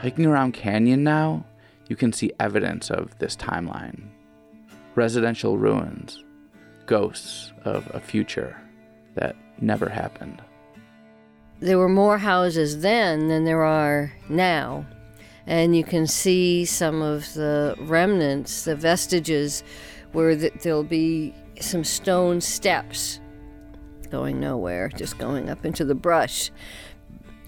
Hiking 0.01 0.25
around 0.25 0.53
Canyon 0.53 1.03
now, 1.03 1.45
you 1.87 1.95
can 1.95 2.11
see 2.11 2.31
evidence 2.39 2.89
of 2.89 3.15
this 3.19 3.35
timeline 3.35 4.01
residential 4.95 5.59
ruins, 5.59 6.23
ghosts 6.87 7.53
of 7.65 7.87
a 7.93 7.99
future 7.99 8.59
that 9.13 9.35
never 9.61 9.87
happened. 9.87 10.41
There 11.59 11.77
were 11.77 11.87
more 11.87 12.17
houses 12.17 12.81
then 12.81 13.27
than 13.27 13.45
there 13.45 13.61
are 13.63 14.11
now. 14.27 14.87
And 15.45 15.75
you 15.75 15.83
can 15.83 16.07
see 16.07 16.65
some 16.65 17.03
of 17.03 17.31
the 17.35 17.75
remnants, 17.81 18.63
the 18.63 18.75
vestiges, 18.75 19.63
where 20.13 20.35
th- 20.35 20.53
there'll 20.63 20.83
be 20.83 21.35
some 21.59 21.83
stone 21.83 22.41
steps 22.41 23.19
going 24.09 24.39
nowhere, 24.39 24.89
just 24.89 25.19
going 25.19 25.49
up 25.49 25.63
into 25.63 25.85
the 25.85 25.95
brush. 25.95 26.51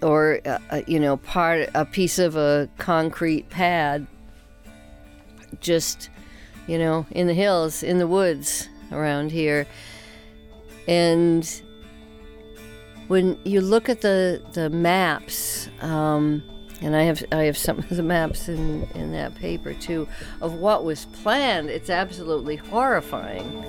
Or, 0.04 0.42
uh, 0.46 0.82
you 0.86 1.00
know, 1.00 1.18
part, 1.18 1.70
a 1.74 1.86
piece 1.86 2.20
of 2.20 2.36
a 2.36 2.70
concrete 2.78 3.50
pad 3.50 4.06
just, 5.62 6.10
you 6.68 6.78
know, 6.78 7.06
in 7.12 7.28
the 7.28 7.34
hills, 7.34 7.84
in 7.84 7.98
the 7.98 8.08
woods 8.08 8.70
around 8.92 9.32
here. 9.32 9.66
And 10.88 11.50
when 13.08 13.38
you 13.44 13.62
look 13.62 13.90
at 13.90 14.02
the 14.02 14.42
the 14.54 14.70
maps, 14.70 15.70
um, 15.82 16.44
and 16.82 16.96
I 16.96 17.04
have 17.04 17.24
I 17.32 17.44
have 17.44 17.58
some 17.58 17.80
of 17.80 17.90
the 17.90 18.04
maps 18.04 18.50
in 18.50 18.84
in 18.96 19.12
that 19.14 19.36
paper 19.36 19.74
too 19.74 20.08
of 20.42 20.56
what 20.56 20.84
was 20.84 21.06
planned. 21.06 21.70
It's 21.70 21.90
absolutely 21.90 22.58
horrifying. 22.58 23.64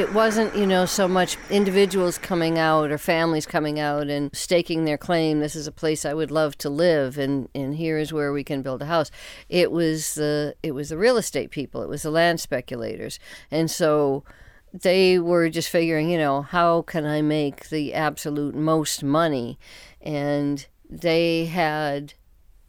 It 0.00 0.14
wasn't, 0.14 0.56
you 0.56 0.66
know, 0.66 0.86
so 0.86 1.06
much 1.06 1.36
individuals 1.50 2.16
coming 2.16 2.58
out 2.58 2.90
or 2.90 2.96
families 2.96 3.44
coming 3.44 3.78
out 3.78 4.08
and 4.08 4.34
staking 4.34 4.86
their 4.86 4.96
claim. 4.96 5.40
This 5.40 5.54
is 5.54 5.66
a 5.66 5.72
place 5.72 6.06
I 6.06 6.14
would 6.14 6.30
love 6.30 6.56
to 6.58 6.70
live, 6.70 7.18
and 7.18 7.50
and 7.54 7.74
here 7.74 7.98
is 7.98 8.10
where 8.10 8.32
we 8.32 8.42
can 8.42 8.62
build 8.62 8.80
a 8.80 8.86
house. 8.86 9.10
It 9.50 9.70
was 9.70 10.14
the 10.14 10.56
it 10.62 10.72
was 10.72 10.88
the 10.88 10.96
real 10.96 11.18
estate 11.18 11.50
people. 11.50 11.82
It 11.82 11.88
was 11.88 12.02
the 12.02 12.10
land 12.10 12.40
speculators, 12.40 13.20
and 13.50 13.70
so 13.70 14.24
they 14.72 15.18
were 15.18 15.50
just 15.50 15.68
figuring, 15.68 16.08
you 16.08 16.16
know, 16.16 16.42
how 16.42 16.80
can 16.82 17.04
I 17.04 17.20
make 17.20 17.68
the 17.68 17.92
absolute 17.92 18.54
most 18.54 19.04
money, 19.04 19.58
and 20.00 20.66
they 20.88 21.44
had 21.44 22.14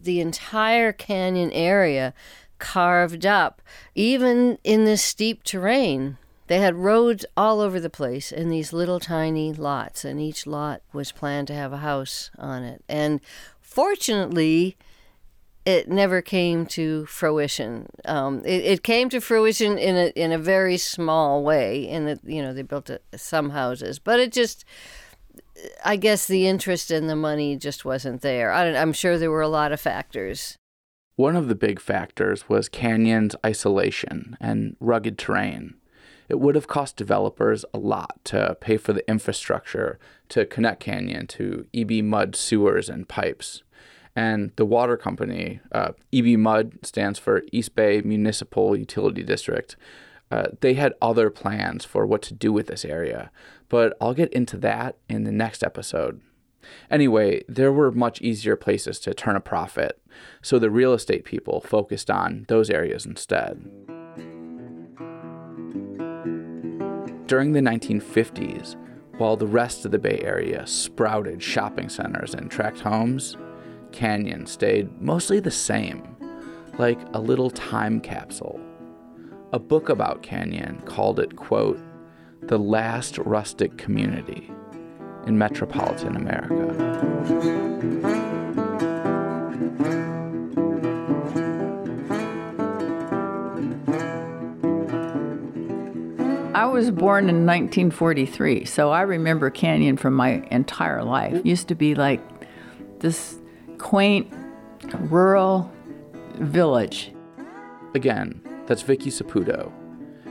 the 0.01 0.19
entire 0.19 0.91
canyon 0.91 1.51
area 1.51 2.13
carved 2.59 3.25
up, 3.25 3.61
even 3.95 4.57
in 4.65 4.83
this 4.83 5.01
steep 5.01 5.43
terrain 5.43 6.17
they 6.51 6.59
had 6.59 6.75
roads 6.75 7.25
all 7.37 7.61
over 7.61 7.79
the 7.79 7.89
place 7.89 8.29
in 8.29 8.49
these 8.49 8.73
little 8.73 8.99
tiny 8.99 9.53
lots, 9.53 10.03
and 10.03 10.19
each 10.19 10.45
lot 10.45 10.81
was 10.91 11.13
planned 11.13 11.47
to 11.47 11.53
have 11.53 11.71
a 11.71 11.77
house 11.77 12.29
on 12.37 12.63
it. 12.63 12.83
And 12.89 13.21
fortunately, 13.61 14.75
it 15.65 15.87
never 15.87 16.21
came 16.21 16.65
to 16.65 17.05
fruition. 17.05 17.87
Um, 18.03 18.41
it, 18.43 18.65
it, 18.65 18.83
came 18.83 19.07
to 19.11 19.21
fruition 19.21 19.77
in 19.77 19.95
a 19.95 20.07
in 20.09 20.33
a 20.33 20.37
very 20.37 20.75
small 20.75 21.41
way. 21.41 21.87
In 21.87 22.03
that 22.03 22.19
you 22.25 22.41
know 22.41 22.53
they 22.53 22.63
built 22.63 22.89
a, 22.89 22.99
some 23.15 23.51
houses, 23.51 23.97
but 23.97 24.19
it 24.19 24.33
just. 24.33 24.65
I 25.85 25.95
guess 25.95 26.27
the 26.27 26.47
interest 26.47 26.91
and 26.91 27.09
the 27.09 27.15
money 27.15 27.55
just 27.55 27.85
wasn't 27.85 28.21
there. 28.21 28.51
I 28.51 28.65
am 28.65 28.91
sure 28.91 29.17
there 29.17 29.31
were 29.31 29.41
a 29.41 29.47
lot 29.47 29.71
of 29.71 29.79
factors. 29.79 30.57
One 31.15 31.37
of 31.37 31.47
the 31.47 31.55
big 31.55 31.79
factors 31.79 32.49
was 32.49 32.67
Canyon's 32.67 33.35
isolation 33.45 34.35
and 34.41 34.75
rugged 34.79 35.17
terrain 35.17 35.75
it 36.31 36.39
would 36.39 36.55
have 36.55 36.65
cost 36.65 36.95
developers 36.95 37.65
a 37.73 37.77
lot 37.77 38.17
to 38.23 38.55
pay 38.61 38.77
for 38.77 38.93
the 38.93 39.05
infrastructure 39.05 39.99
to 40.29 40.45
connect 40.45 40.79
Canyon 40.79 41.27
to 41.27 41.67
EB 41.73 42.01
Mud 42.05 42.37
sewers 42.37 42.87
and 42.87 43.05
pipes. 43.05 43.63
And 44.15 44.53
the 44.55 44.63
water 44.63 44.95
company, 44.95 45.59
uh, 45.73 45.91
EB 46.13 46.39
Mud 46.39 46.85
stands 46.85 47.19
for 47.19 47.43
East 47.51 47.75
Bay 47.75 47.99
Municipal 47.99 48.77
Utility 48.77 49.23
District. 49.23 49.75
Uh, 50.31 50.47
they 50.61 50.75
had 50.75 50.93
other 51.01 51.29
plans 51.29 51.83
for 51.83 52.05
what 52.05 52.21
to 52.21 52.33
do 52.33 52.53
with 52.53 52.67
this 52.67 52.85
area, 52.85 53.29
but 53.67 53.97
I'll 53.99 54.13
get 54.13 54.31
into 54.31 54.55
that 54.59 54.95
in 55.09 55.25
the 55.25 55.33
next 55.33 55.63
episode. 55.63 56.21
Anyway, 56.89 57.43
there 57.49 57.73
were 57.73 57.91
much 57.91 58.21
easier 58.21 58.55
places 58.55 59.01
to 59.01 59.13
turn 59.13 59.35
a 59.35 59.41
profit, 59.41 59.99
so 60.41 60.57
the 60.57 60.71
real 60.71 60.93
estate 60.93 61.25
people 61.25 61.59
focused 61.59 62.09
on 62.09 62.45
those 62.47 62.69
areas 62.69 63.05
instead. 63.05 63.90
During 67.31 67.53
the 67.53 67.61
1950s, 67.61 68.75
while 69.17 69.37
the 69.37 69.47
rest 69.47 69.85
of 69.85 69.91
the 69.91 69.99
Bay 69.99 70.19
Area 70.21 70.67
sprouted 70.67 71.41
shopping 71.41 71.87
centers 71.87 72.33
and 72.33 72.51
tract 72.51 72.81
homes, 72.81 73.37
Canyon 73.93 74.45
stayed 74.45 75.01
mostly 75.01 75.39
the 75.39 75.49
same, 75.49 76.17
like 76.77 76.99
a 77.13 77.21
little 77.21 77.49
time 77.49 78.01
capsule. 78.01 78.59
A 79.53 79.59
book 79.59 79.87
about 79.87 80.21
Canyon 80.21 80.81
called 80.81 81.21
it, 81.21 81.37
quote, 81.37 81.79
the 82.41 82.59
last 82.59 83.17
rustic 83.19 83.77
community 83.77 84.51
in 85.25 85.37
metropolitan 85.37 86.17
America. 86.17 86.91
I 96.61 96.65
was 96.65 96.91
born 96.91 97.23
in 97.23 97.47
1943, 97.47 98.65
so 98.65 98.91
I 98.91 99.01
remember 99.01 99.49
Canyon 99.49 99.97
from 99.97 100.13
my 100.13 100.47
entire 100.51 101.03
life. 101.03 101.33
It 101.33 101.43
used 101.43 101.67
to 101.69 101.75
be 101.75 101.95
like 101.95 102.21
this 102.99 103.39
quaint, 103.79 104.31
rural 105.09 105.71
village. 106.35 107.13
Again, 107.95 108.43
that's 108.67 108.83
Vicky 108.83 109.09
Saputo. 109.09 109.71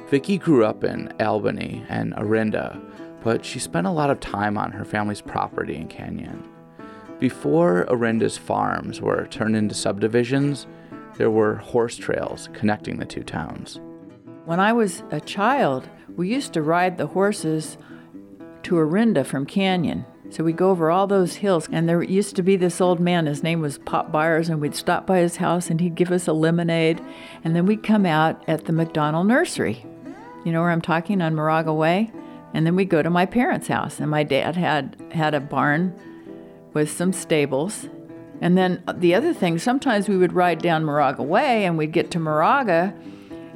Vicky 0.07 0.39
grew 0.39 0.65
up 0.65 0.85
in 0.85 1.13
Albany 1.19 1.85
and 1.89 2.15
Orinda, 2.15 2.81
but 3.25 3.45
she 3.45 3.59
spent 3.59 3.89
a 3.89 3.91
lot 3.91 4.11
of 4.11 4.21
time 4.21 4.57
on 4.57 4.71
her 4.71 4.85
family's 4.85 5.21
property 5.21 5.75
in 5.75 5.89
Canyon. 5.89 6.49
Before 7.19 7.91
Orinda's 7.91 8.39
farms 8.39 9.01
were 9.01 9.27
turned 9.27 9.57
into 9.57 9.75
subdivisions, 9.75 10.69
there 11.17 11.33
were 11.33 11.57
horse 11.57 11.97
trails 11.97 12.49
connecting 12.53 13.01
the 13.01 13.05
two 13.05 13.25
towns. 13.25 13.81
When 14.47 14.59
I 14.59 14.73
was 14.73 15.03
a 15.11 15.21
child, 15.21 15.89
we 16.17 16.29
used 16.29 16.53
to 16.55 16.63
ride 16.63 16.97
the 16.97 17.09
horses 17.09 17.77
to 18.63 18.79
Orinda 18.79 19.25
from 19.25 19.47
Canyon. 19.47 20.05
So 20.31 20.45
we'd 20.45 20.57
go 20.57 20.71
over 20.71 20.91
all 20.91 21.07
those 21.07 21.37
hills, 21.37 21.69
and 21.71 21.89
there 21.89 22.03
used 22.03 22.37
to 22.37 22.43
be 22.43 22.57
this 22.57 22.81
old 22.81 23.01
man. 23.01 23.27
His 23.27 23.43
name 23.43 23.61
was 23.61 23.79
Pop 23.79 24.13
Byers, 24.13 24.49
and 24.49 24.61
we'd 24.61 24.75
stop 24.75 25.07
by 25.07 25.19
his 25.19 25.37
house, 25.37 25.71
and 25.71 25.81
he'd 25.81 25.95
give 25.95 26.13
us 26.13 26.29
a 26.29 26.33
lemonade, 26.33 27.03
and 27.45 27.55
then 27.55 27.67
we'd 27.67 27.83
come 27.83 28.07
out 28.07 28.43
at 28.49 28.65
the 28.65 28.73
McDonald 28.73 29.27
Nursery. 29.27 29.85
You 30.45 30.53
know 30.53 30.61
where 30.61 30.71
I'm 30.71 30.81
talking 30.81 31.21
on 31.21 31.35
Moraga 31.35 31.75
Way, 31.75 32.13
and 32.55 32.65
then 32.65 32.77
we'd 32.77 32.89
go 32.89 33.03
to 33.03 33.11
my 33.11 33.27
parents' 33.27 33.69
house, 33.69 34.01
and 34.01 34.11
my 34.11 34.23
dad 34.23 34.57
had 34.57 34.97
had 35.11 35.35
a 35.35 35.41
barn 35.41 35.93
with 36.73 36.91
some 36.91 37.13
stables, 37.13 37.89
and 38.41 38.57
then 38.57 38.83
uh, 38.87 38.95
the 38.97 39.15
other 39.15 39.35
thing, 39.35 39.59
sometimes 39.59 40.09
we 40.09 40.17
would 40.17 40.33
ride 40.33 40.63
down 40.63 40.85
Moraga 40.85 41.23
Way, 41.23 41.65
and 41.67 41.77
we'd 41.77 41.93
get 41.93 42.11
to 42.13 42.21
Moraga, 42.21 42.95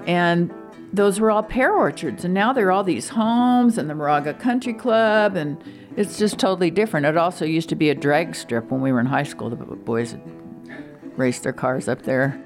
and 0.07 0.53
those 0.95 1.19
were 1.21 1.31
all 1.31 1.43
pear 1.43 1.73
orchards, 1.73 2.25
and 2.25 2.33
now 2.33 2.53
there 2.53 2.69
are 2.69 2.73
all 2.73 2.85
these 2.85 3.11
homes 3.11 3.79
and 3.79 3.91
the 3.91 3.95
Moraga 3.95 4.35
Country 4.35 4.73
Club, 4.73 5.37
and 5.37 5.63
It's 5.97 6.19
just 6.19 6.41
totally 6.41 6.73
different. 6.73 7.07
It 7.07 7.17
also 7.17 7.45
used 7.45 7.69
to 7.69 7.77
be 7.77 7.89
a 7.89 7.95
drag 7.95 8.35
strip 8.35 8.71
when 8.71 8.81
we 8.81 8.91
were 8.91 8.99
in 8.99 9.07
high 9.07 9.23
school. 9.23 9.49
The 9.49 9.57
boys 9.57 10.13
would 10.15 11.17
race 11.17 11.39
their 11.39 11.53
cars 11.53 11.87
up 11.87 12.03
there. 12.03 12.43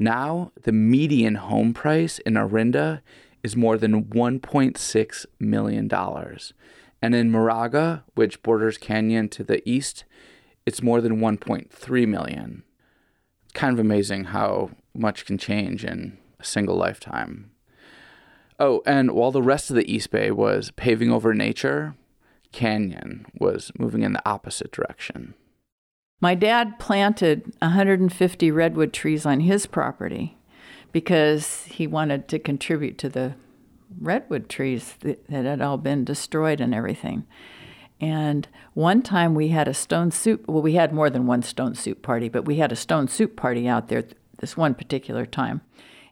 Now, 0.00 0.50
the 0.62 0.72
median 0.72 1.36
home 1.36 1.72
price 1.72 2.18
in 2.20 2.36
Orinda 2.36 3.00
is 3.44 3.54
more 3.54 3.78
than 3.78 4.06
$1.6 4.06 5.26
million. 5.38 5.88
And 7.00 7.14
in 7.14 7.30
Moraga, 7.30 8.02
which 8.14 8.42
borders 8.42 8.76
Canyon 8.76 9.28
to 9.28 9.44
the 9.44 9.66
east, 9.68 10.04
it's 10.66 10.82
more 10.82 11.00
than 11.00 11.20
1.3 11.20 12.08
million. 12.08 12.64
Kind 13.52 13.72
of 13.72 13.78
amazing 13.78 14.24
how 14.24 14.70
much 14.94 15.26
can 15.26 15.38
change 15.38 15.84
in 15.84 16.18
a 16.38 16.44
single 16.44 16.76
lifetime. 16.76 17.50
Oh, 18.58 18.82
and 18.86 19.10
while 19.12 19.32
the 19.32 19.42
rest 19.42 19.70
of 19.70 19.76
the 19.76 19.92
East 19.92 20.10
Bay 20.10 20.30
was 20.30 20.70
paving 20.76 21.10
over 21.10 21.34
nature, 21.34 21.94
Canyon 22.52 23.26
was 23.38 23.72
moving 23.78 24.02
in 24.02 24.12
the 24.12 24.28
opposite 24.28 24.70
direction. 24.70 25.34
My 26.20 26.34
dad 26.34 26.78
planted 26.78 27.52
150 27.58 28.50
redwood 28.50 28.92
trees 28.92 29.26
on 29.26 29.40
his 29.40 29.66
property 29.66 30.38
because 30.92 31.64
he 31.64 31.86
wanted 31.86 32.28
to 32.28 32.38
contribute 32.38 32.96
to 32.98 33.08
the 33.08 33.34
redwood 34.00 34.48
trees 34.48 34.94
that, 35.00 35.18
had 35.28 35.60
all 35.60 35.76
been 35.76 36.04
destroyed 36.04 36.60
and 36.60 36.72
everything. 36.74 37.26
And 38.00 38.48
one 38.74 39.02
time 39.02 39.34
we 39.34 39.48
had 39.48 39.68
a 39.68 39.74
stone 39.74 40.10
soup, 40.10 40.46
well, 40.48 40.62
we 40.62 40.74
had 40.74 40.92
more 40.92 41.10
than 41.10 41.26
one 41.26 41.42
stone 41.42 41.74
soup 41.74 42.02
party, 42.02 42.28
but 42.28 42.44
we 42.44 42.56
had 42.56 42.72
a 42.72 42.76
stone 42.76 43.08
soup 43.08 43.36
party 43.36 43.66
out 43.66 43.88
there 43.88 44.04
this 44.44 44.58
one 44.58 44.74
particular 44.74 45.24
time. 45.24 45.62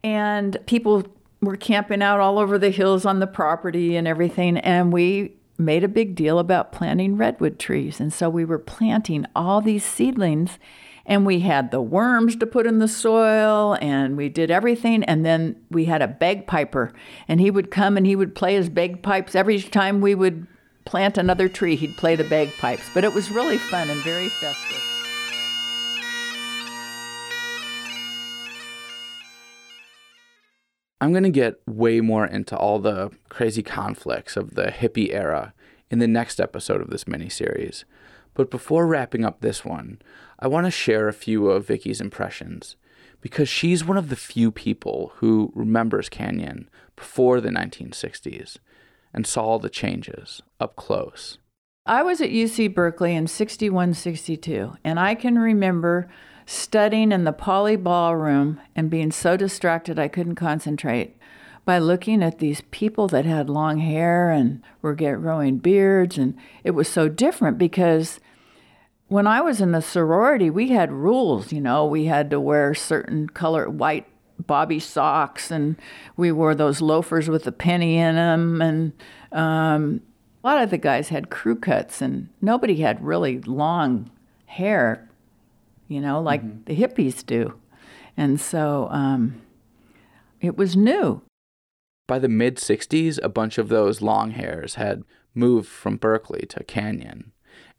And 0.03 0.57
people 0.65 1.05
were 1.43 1.57
camping 1.57 2.01
out 2.01 2.19
all 2.19 2.39
over 2.39 2.57
the 2.57 2.71
hills 2.71 3.05
on 3.05 3.21
the 3.21 3.27
property 3.27 3.95
and 3.95 4.09
everything. 4.09 4.57
And 4.57 4.91
we 4.91 5.35
made 5.59 5.85
a 5.85 5.89
big 5.89 6.15
deal 6.15 6.39
about 6.39 6.73
planting 6.73 7.19
redwood 7.19 7.59
trees. 7.59 8.01
And 8.01 8.11
so 8.11 8.31
we 8.31 8.47
were 8.47 8.59
planting 8.59 9.27
all 9.37 9.61
these 9.61 9.85
seedlings 9.85 10.59
and 11.05 11.27
we 11.27 11.41
had 11.41 11.71
the 11.71 11.83
worms 11.83 12.37
to 12.37 12.47
put 12.47 12.67
in 12.67 12.79
the 12.79 12.89
soil 12.89 13.77
and 13.83 14.17
we 14.17 14.31
did 14.31 14.51
everything 14.51 15.05
and 15.05 15.27
then 15.27 15.57
we 15.71 15.85
had 15.85 16.01
a 16.01 16.09
bagpiper 16.09 16.95
and 17.29 17.39
he 17.39 17.51
would 17.51 17.71
come 17.71 17.99
and 17.99 18.07
he 18.07 18.17
would 18.17 18.35
play 18.35 18.55
his 18.55 18.71
bagpipes 18.71 19.35
every 19.35 19.61
time 19.61 20.01
we 20.01 20.15
would 20.15 20.47
plant 20.85 21.19
another 21.19 21.49
tree 21.49 21.75
he'd 21.75 21.97
play 21.97 22.15
the 22.15 22.23
bagpipes 22.23 22.89
but 22.95 23.03
it 23.03 23.13
was 23.13 23.33
really 23.33 23.59
fun 23.59 23.91
and 23.91 24.01
very 24.03 24.29
festive 24.29 24.92
I'm 31.03 31.11
going 31.11 31.25
to 31.25 31.31
get 31.31 31.61
way 31.67 32.01
more 32.01 32.25
into 32.25 32.57
all 32.57 32.79
the 32.79 33.11
crazy 33.29 33.65
conflicts 33.65 34.37
of 34.37 34.55
the 34.55 34.67
hippie 34.67 35.13
era 35.13 35.53
in 35.91 35.99
the 35.99 36.07
next 36.07 36.39
episode 36.39 36.81
of 36.81 36.91
this 36.91 37.07
miniseries. 37.07 37.83
But 38.35 38.53
before 38.53 38.87
wrapping 38.87 39.25
up 39.25 39.41
this 39.41 39.65
one, 39.65 40.01
I 40.39 40.47
want 40.47 40.67
to 40.69 40.71
share 40.71 41.09
a 41.09 41.13
few 41.13 41.51
of 41.51 41.67
Vicky's 41.67 42.01
impressions 42.01 42.77
because 43.21 43.49
she's 43.49 43.85
one 43.85 43.97
of 43.97 44.11
the 44.11 44.17
few 44.17 44.53
people 44.53 45.15
who 45.17 45.51
remembers 45.57 46.09
Canyon 46.09 46.71
before 46.95 47.41
the 47.41 47.51
1960s 47.51 48.59
and 49.13 49.27
saw 49.27 49.59
the 49.59 49.69
changes 49.69 50.41
up 50.61 50.77
close. 50.77 51.39
I 51.85 52.05
was 52.05 52.21
at 52.21 52.31
UC 52.31 52.77
Berkeley 52.77 53.17
in 53.17 53.27
61 53.27 53.95
62, 53.95 54.77
and 54.85 55.01
I 55.01 55.17
can 55.17 55.37
remember 55.37 56.09
studying 56.47 57.13
in 57.13 57.25
the 57.25 57.33
Pauley 57.33 57.83
Ballroom 57.83 58.61
and 58.75 58.91
being 58.91 59.11
so 59.11 59.37
distracted 59.37 59.99
I 59.99 60.09
couldn't 60.09 60.35
concentrate 60.35 61.17
by 61.65 61.79
looking 61.79 62.23
at 62.23 62.39
these 62.39 62.63
people 62.71 63.07
that 63.09 63.25
had 63.25 63.49
long 63.49 63.79
hair 63.79 64.31
and 64.31 64.63
were 64.81 64.95
growing 64.95 65.59
beards. 65.59 66.19
And 66.19 66.37
it 66.65 66.73
was 66.73 66.89
so 66.89 67.09
different 67.09 67.59
because 67.59 68.19
when 69.09 69.27
I 69.27 69.41
was 69.41 69.61
in 69.61 69.73
the 69.73 69.83
sorority 69.83 70.51
we 70.51 70.71
had 70.71 70.91
rules, 70.91 71.53
you 71.53 71.61
know, 71.61 71.87
we 71.87 72.07
had 72.07 72.31
to 72.31 72.41
wear 72.41 72.75
certain 72.75 73.29
color 73.29 73.69
white 73.69 74.07
bobby 74.47 74.81
socks 74.81 75.53
and 75.53 75.77
we 76.17 76.33
wore 76.33 76.55
those 76.55 76.81
loafers 76.81 77.29
with 77.29 77.47
a 77.47 77.53
penny 77.53 77.97
in 77.97 78.17
them 78.17 78.61
and 78.61 78.93
um, 79.31 80.01
a 80.43 80.47
lot 80.49 80.63
of 80.63 80.71
the 80.71 80.79
guys 80.79 81.11
had 81.11 81.31
crew 81.31 81.55
cuts 81.55 82.03
and 82.03 82.29
nobody 82.41 82.77
had 82.77 83.05
really 83.05 83.41
long 83.43 84.11
hair 84.47 85.09
you 85.93 86.01
know, 86.01 86.21
like 86.21 86.43
mm-hmm. 86.43 86.65
the 86.65 86.77
hippies 86.77 87.25
do. 87.25 87.55
And 88.17 88.41
so 88.41 88.89
um, 88.91 89.43
it 90.41 90.57
was 90.57 90.77
new. 90.77 91.23
By 92.07 92.19
the 92.19 92.29
mid 92.29 92.57
60s, 92.57 93.19
a 93.23 93.29
bunch 93.29 93.59
of 93.59 93.69
those 93.69 94.03
long 94.03 94.33
hairs 94.33 94.75
had 94.75 95.05
moved 95.35 95.69
from 95.69 95.97
Berkeley 95.97 96.45
to 96.51 96.65
Canyon, 96.65 97.33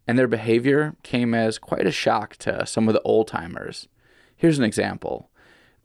and 0.08 0.18
their 0.18 0.28
behavior 0.28 0.96
came 1.04 1.34
as 1.34 1.60
quite 1.60 1.86
a 1.86 1.92
shock 1.92 2.36
to 2.38 2.66
some 2.66 2.88
of 2.88 2.94
the 2.94 3.02
old 3.02 3.28
timers. 3.28 3.88
Here's 4.36 4.58
an 4.58 4.64
example 4.64 5.30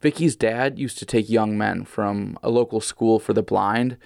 Vicky's 0.01 0.35
dad 0.35 0.79
used 0.79 0.97
to 0.99 1.05
take 1.05 1.29
young 1.29 1.57
men 1.57 1.83
from 1.83 2.39
a 2.41 2.49
local 2.49 2.81
school 2.81 3.19
for 3.19 3.33
the 3.33 3.43
blind 3.43 3.97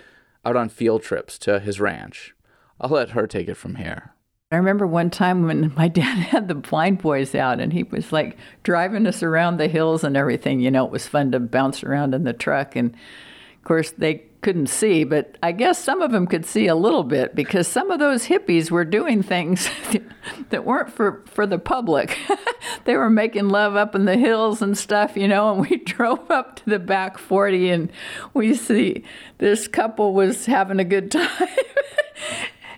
out 0.43 0.55
on 0.55 0.67
field 0.67 1.03
trips 1.03 1.37
to 1.39 1.59
his 1.59 1.79
ranch. 1.79 2.35
I'll 2.81 2.89
let 2.89 3.11
her 3.11 3.27
take 3.27 3.47
it 3.47 3.55
from 3.55 3.75
here. 3.75 4.13
I 4.53 4.57
remember 4.57 4.85
one 4.85 5.09
time 5.09 5.43
when 5.43 5.73
my 5.77 5.87
dad 5.87 6.17
had 6.17 6.47
the 6.47 6.55
blind 6.55 6.99
boys 6.99 7.35
out 7.35 7.59
and 7.59 7.73
he 7.73 7.83
was 7.83 8.11
like 8.11 8.37
driving 8.63 9.07
us 9.07 9.23
around 9.23 9.57
the 9.57 9.67
hills 9.67 10.03
and 10.03 10.15
everything. 10.15 10.59
You 10.59 10.71
know, 10.71 10.85
it 10.85 10.91
was 10.91 11.07
fun 11.07 11.31
to 11.31 11.39
bounce 11.39 11.83
around 11.83 12.13
in 12.13 12.23
the 12.23 12.33
truck. 12.33 12.75
And 12.75 12.93
of 12.93 13.63
course, 13.63 13.91
they 13.91 14.23
couldn't 14.43 14.67
see, 14.67 15.05
but 15.05 15.37
I 15.41 15.53
guess 15.53 15.79
some 15.81 16.01
of 16.01 16.11
them 16.11 16.27
could 16.27 16.45
see 16.45 16.67
a 16.67 16.75
little 16.75 17.03
bit 17.03 17.33
because 17.33 17.65
some 17.65 17.89
of 17.89 17.99
those 17.99 18.27
hippies 18.27 18.69
were 18.69 18.83
doing 18.83 19.23
things 19.23 19.69
that 20.49 20.65
weren't 20.65 20.91
for, 20.91 21.23
for 21.27 21.47
the 21.47 21.57
public. 21.57 22.17
they 22.85 22.97
were 22.97 23.09
making 23.09 23.47
love 23.47 23.77
up 23.77 23.95
in 23.95 24.03
the 24.03 24.17
hills 24.17 24.61
and 24.61 24.77
stuff, 24.77 25.15
you 25.15 25.29
know, 25.29 25.51
and 25.51 25.61
we 25.61 25.77
drove 25.77 26.29
up 26.29 26.57
to 26.57 26.65
the 26.69 26.77
back 26.77 27.17
40 27.17 27.69
and 27.69 27.91
we 28.33 28.53
see 28.53 29.05
this 29.37 29.67
couple 29.67 30.13
was 30.13 30.45
having 30.45 30.79
a 30.79 30.85
good 30.85 31.09
time. 31.09 31.47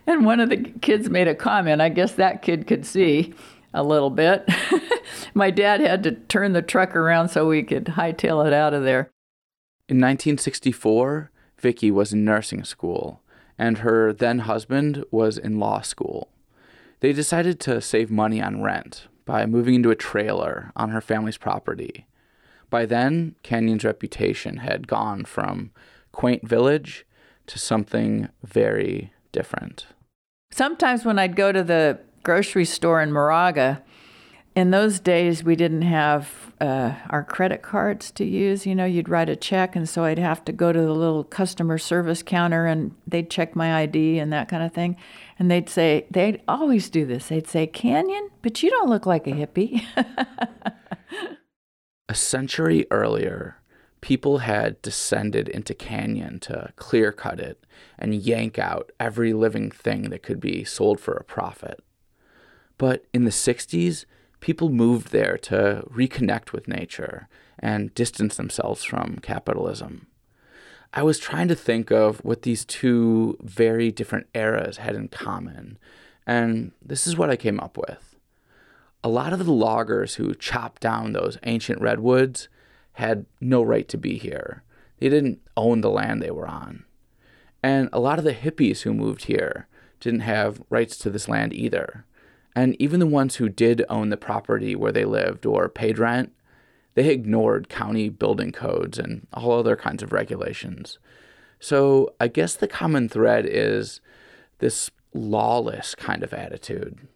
And 0.07 0.23
one 0.23 0.39
of 0.39 0.49
the 0.49 0.57
kids 0.57 1.09
made 1.09 1.27
a 1.27 1.33
comment. 1.33 1.81
I 1.81 1.89
guess 1.89 2.11
that 2.13 2.43
kid 2.43 2.67
could 2.67 2.85
see 2.85 3.33
a 3.73 3.83
little 3.83 4.11
bit. 4.11 4.47
My 5.33 5.49
dad 5.49 5.81
had 5.81 6.03
to 6.03 6.11
turn 6.11 6.53
the 6.53 6.61
truck 6.61 6.95
around 6.95 7.29
so 7.29 7.47
we 7.47 7.63
could 7.63 7.85
hightail 7.85 8.45
it 8.45 8.53
out 8.53 8.73
of 8.73 8.83
there. 8.83 9.09
In 9.89 9.97
1964, 9.97 11.31
Vicky 11.59 11.89
was 11.89 12.13
in 12.13 12.23
nursing 12.23 12.63
school, 12.63 13.21
and 13.57 13.79
her 13.79 14.13
then 14.13 14.39
husband 14.39 15.03
was 15.09 15.37
in 15.37 15.59
law 15.59 15.81
school. 15.81 16.29
They 16.99 17.11
decided 17.11 17.59
to 17.61 17.81
save 17.81 18.11
money 18.11 18.41
on 18.41 18.61
rent 18.61 19.07
by 19.25 19.45
moving 19.45 19.75
into 19.75 19.91
a 19.91 19.95
trailer 19.95 20.71
on 20.75 20.89
her 20.89 21.01
family's 21.01 21.37
property. 21.37 22.05
By 22.69 22.85
then, 22.85 23.35
Canyon's 23.43 23.83
reputation 23.83 24.57
had 24.57 24.87
gone 24.87 25.25
from 25.25 25.71
quaint 26.11 26.47
village 26.47 27.05
to 27.47 27.59
something 27.59 28.29
very 28.43 29.13
different. 29.31 29.87
Sometimes 30.55 31.03
when 31.03 31.19
I'd 31.19 31.35
go 31.35 31.51
to 31.51 31.65
the 31.65 31.99
grocery 32.23 32.63
store 32.63 33.01
in 33.01 33.11
Moraga, 33.11 33.83
in 34.55 34.71
those 34.71 35.01
days 35.01 35.43
we 35.43 35.57
didn't 35.57 35.81
have 35.81 36.53
uh, 36.61 36.93
our 37.09 37.25
credit 37.25 37.61
cards 37.61 38.09
to 38.11 38.23
use. 38.23 38.65
You 38.65 38.73
know, 38.73 38.85
you'd 38.85 39.09
write 39.09 39.27
a 39.27 39.35
check, 39.35 39.75
and 39.75 39.89
so 39.89 40.05
I'd 40.05 40.17
have 40.17 40.45
to 40.45 40.53
go 40.53 40.71
to 40.71 40.79
the 40.79 40.93
little 40.93 41.25
customer 41.25 41.77
service 41.77 42.23
counter 42.23 42.67
and 42.67 42.95
they'd 43.05 43.29
check 43.29 43.53
my 43.53 43.81
ID 43.81 44.17
and 44.17 44.31
that 44.31 44.47
kind 44.47 44.63
of 44.63 44.71
thing. 44.71 44.95
And 45.37 45.51
they'd 45.51 45.67
say, 45.67 46.07
they'd 46.09 46.41
always 46.47 46.89
do 46.89 47.05
this. 47.05 47.27
They'd 47.27 47.49
say, 47.49 47.67
Canyon, 47.67 48.29
but 48.41 48.63
you 48.63 48.69
don't 48.69 48.89
look 48.89 49.05
like 49.05 49.27
a 49.27 49.31
hippie. 49.31 49.83
a 52.07 52.15
century 52.15 52.87
earlier, 52.91 53.57
people 54.01 54.39
had 54.39 54.81
descended 54.81 55.49
into 55.49 55.73
Canyon 55.73 56.39
to 56.41 56.71
clear 56.75 57.11
cut 57.11 57.39
it 57.39 57.65
and 57.97 58.13
yank 58.15 58.59
out 58.59 58.91
every 58.99 59.33
living 59.33 59.71
thing 59.71 60.09
that 60.09 60.23
could 60.23 60.39
be 60.39 60.63
sold 60.63 60.99
for 60.99 61.13
a 61.13 61.23
profit. 61.23 61.83
But 62.77 63.05
in 63.13 63.23
the 63.23 63.31
60s, 63.31 64.05
people 64.39 64.69
moved 64.69 65.11
there 65.11 65.37
to 65.39 65.83
reconnect 65.89 66.51
with 66.51 66.67
nature 66.67 67.27
and 67.57 67.93
distance 67.95 68.35
themselves 68.35 68.83
from 68.83 69.17
capitalism. 69.21 70.07
I 70.93 71.03
was 71.03 71.19
trying 71.19 71.47
to 71.49 71.55
think 71.55 71.91
of 71.91 72.23
what 72.23 72.43
these 72.43 72.63
two 72.63 73.37
very 73.41 73.91
different 73.91 74.27
eras 74.33 74.77
had 74.77 74.95
in 74.95 75.07
common, 75.07 75.77
and 76.25 76.71
this 76.81 77.05
is 77.05 77.17
what 77.17 77.29
I 77.29 77.35
came 77.35 77.59
up 77.59 77.77
with. 77.77 78.15
A 79.03 79.09
lot 79.09 79.33
of 79.33 79.45
the 79.45 79.51
loggers 79.51 80.15
who 80.15 80.33
chopped 80.33 80.81
down 80.81 81.11
those 81.11 81.37
ancient 81.43 81.81
redwoods 81.81 82.47
had 82.95 83.25
no 83.39 83.61
right 83.61 83.87
to 83.89 83.97
be 83.97 84.17
here. 84.17 84.63
They 84.99 85.09
didn't 85.09 85.39
own 85.55 85.81
the 85.81 85.89
land 85.89 86.21
they 86.21 86.31
were 86.31 86.47
on. 86.47 86.85
And 87.61 87.89
a 87.91 87.99
lot 87.99 88.19
of 88.19 88.25
the 88.25 88.33
hippies 88.33 88.81
who 88.81 88.93
moved 88.93 89.25
here 89.25 89.67
didn't 89.99 90.21
have 90.21 90.61
rights 90.69 90.97
to 90.99 91.09
this 91.09 91.27
land 91.27 91.53
either. 91.53 92.05
And 92.55 92.79
even 92.79 92.99
the 92.99 93.07
ones 93.07 93.35
who 93.35 93.49
did 93.49 93.83
own 93.89 94.09
the 94.09 94.17
property 94.17 94.75
where 94.75 94.91
they 94.91 95.03
lived 95.03 95.45
or 95.45 95.67
paid 95.67 95.99
rent, 95.99 96.31
they 96.93 97.09
ignored 97.09 97.67
county 97.67 98.07
building 98.07 98.51
codes 98.51 98.97
and 98.97 99.27
all 99.33 99.51
other 99.51 99.75
kinds 99.75 100.01
of 100.01 100.13
regulations. 100.13 100.97
So 101.59 102.13
I 102.19 102.29
guess 102.29 102.55
the 102.55 102.67
common 102.67 103.09
thread 103.09 103.45
is 103.45 103.99
this 104.59 104.89
lawless 105.13 105.95
kind 105.95 106.23
of 106.23 106.33
attitude. 106.33 107.07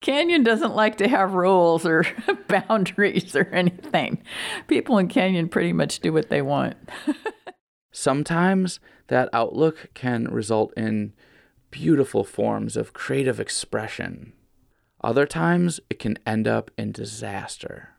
Canyon 0.00 0.44
doesn't 0.44 0.76
like 0.76 0.96
to 0.98 1.08
have 1.08 1.34
rules 1.34 1.84
or 1.84 2.04
boundaries 2.48 3.34
or 3.34 3.48
anything. 3.52 4.22
People 4.68 4.98
in 4.98 5.08
Canyon 5.08 5.48
pretty 5.48 5.72
much 5.72 6.00
do 6.00 6.12
what 6.12 6.28
they 6.28 6.42
want. 6.42 6.76
Sometimes 7.90 8.78
that 9.08 9.28
outlook 9.32 9.88
can 9.94 10.24
result 10.26 10.72
in 10.76 11.14
beautiful 11.70 12.22
forms 12.22 12.76
of 12.76 12.92
creative 12.92 13.40
expression. 13.40 14.32
Other 15.02 15.26
times 15.26 15.80
it 15.90 15.98
can 15.98 16.18
end 16.26 16.46
up 16.46 16.70
in 16.78 16.92
disaster. 16.92 17.90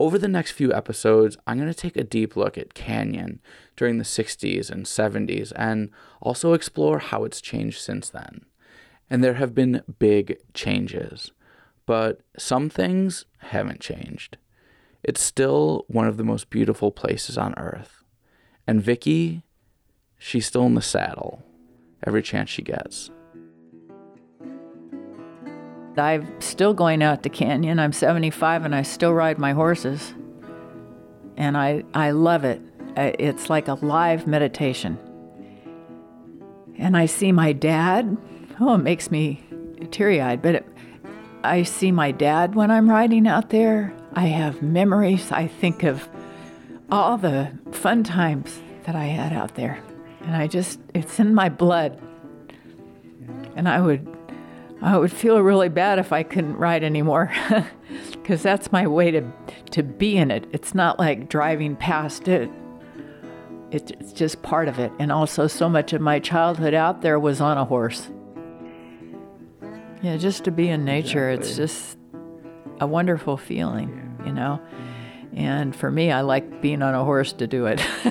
Over 0.00 0.18
the 0.18 0.28
next 0.28 0.52
few 0.52 0.72
episodes, 0.72 1.36
I'm 1.46 1.58
going 1.58 1.72
to 1.72 1.74
take 1.78 1.96
a 1.96 2.04
deep 2.04 2.36
look 2.36 2.58
at 2.58 2.74
Canyon 2.74 3.40
during 3.76 3.98
the 3.98 4.04
60s 4.04 4.70
and 4.70 4.84
70s 4.84 5.52
and 5.54 5.90
also 6.20 6.54
explore 6.54 6.98
how 6.98 7.24
it's 7.24 7.40
changed 7.40 7.80
since 7.80 8.10
then. 8.10 8.46
And 9.12 9.22
there 9.22 9.34
have 9.34 9.54
been 9.54 9.82
big 9.98 10.38
changes, 10.54 11.32
but 11.84 12.22
some 12.38 12.70
things 12.70 13.26
haven't 13.40 13.80
changed. 13.80 14.38
It's 15.02 15.22
still 15.22 15.84
one 15.86 16.06
of 16.06 16.16
the 16.16 16.24
most 16.24 16.48
beautiful 16.48 16.90
places 16.90 17.36
on 17.36 17.52
earth. 17.58 18.02
And 18.66 18.80
Vicky, 18.80 19.42
she's 20.18 20.46
still 20.46 20.64
in 20.64 20.72
the 20.72 20.80
saddle 20.80 21.42
every 22.06 22.22
chance 22.22 22.48
she 22.48 22.62
gets. 22.62 23.10
I'm 25.98 26.40
still 26.40 26.72
going 26.72 27.02
out 27.02 27.22
to 27.24 27.28
Canyon. 27.28 27.80
I'm 27.80 27.92
75 27.92 28.64
and 28.64 28.74
I 28.74 28.80
still 28.80 29.12
ride 29.12 29.36
my 29.36 29.52
horses. 29.52 30.14
And 31.36 31.58
I, 31.58 31.84
I 31.92 32.12
love 32.12 32.44
it. 32.44 32.62
It's 32.96 33.50
like 33.50 33.68
a 33.68 33.74
live 33.74 34.26
meditation. 34.26 34.98
And 36.78 36.96
I 36.96 37.04
see 37.04 37.30
my 37.30 37.52
dad. 37.52 38.16
Oh, 38.64 38.74
it 38.74 38.78
makes 38.78 39.10
me 39.10 39.42
teary 39.90 40.20
eyed. 40.20 40.40
But 40.40 40.54
it, 40.54 40.66
I 41.42 41.64
see 41.64 41.90
my 41.90 42.12
dad 42.12 42.54
when 42.54 42.70
I'm 42.70 42.88
riding 42.88 43.26
out 43.26 43.50
there. 43.50 43.92
I 44.12 44.26
have 44.26 44.62
memories. 44.62 45.32
I 45.32 45.48
think 45.48 45.82
of 45.82 46.08
all 46.88 47.18
the 47.18 47.50
fun 47.72 48.04
times 48.04 48.60
that 48.84 48.94
I 48.94 49.06
had 49.06 49.32
out 49.32 49.56
there. 49.56 49.82
And 50.20 50.36
I 50.36 50.46
just, 50.46 50.78
it's 50.94 51.18
in 51.18 51.34
my 51.34 51.48
blood. 51.48 52.00
And 53.56 53.68
I 53.68 53.80
would 53.80 54.06
I 54.80 54.96
would 54.96 55.12
feel 55.12 55.40
really 55.40 55.68
bad 55.68 55.98
if 56.00 56.12
I 56.12 56.22
couldn't 56.22 56.56
ride 56.56 56.82
anymore 56.82 57.32
because 58.10 58.42
that's 58.42 58.72
my 58.72 58.86
way 58.86 59.12
to, 59.12 59.32
to 59.70 59.82
be 59.82 60.16
in 60.16 60.32
it. 60.32 60.44
It's 60.52 60.74
not 60.74 60.98
like 60.98 61.28
driving 61.28 61.76
past 61.76 62.26
it, 62.26 62.50
it's 63.70 64.12
just 64.12 64.42
part 64.42 64.66
of 64.66 64.80
it. 64.80 64.92
And 64.98 65.12
also, 65.12 65.46
so 65.46 65.68
much 65.68 65.92
of 65.92 66.00
my 66.00 66.18
childhood 66.18 66.74
out 66.74 67.00
there 67.00 67.18
was 67.18 67.40
on 67.40 67.58
a 67.58 67.64
horse. 67.64 68.10
Yeah, 70.02 70.16
just 70.16 70.44
to 70.44 70.50
be 70.50 70.68
in 70.68 70.84
nature, 70.84 71.30
exactly. 71.30 71.48
it's 71.48 71.56
just 71.56 71.98
a 72.80 72.86
wonderful 72.86 73.36
feeling, 73.36 74.18
you 74.26 74.32
know? 74.32 74.60
And 75.34 75.74
for 75.74 75.90
me, 75.90 76.10
I 76.10 76.20
like 76.22 76.60
being 76.60 76.82
on 76.82 76.94
a 76.94 77.04
horse 77.04 77.32
to 77.34 77.46
do 77.46 77.66
it. 77.66 77.78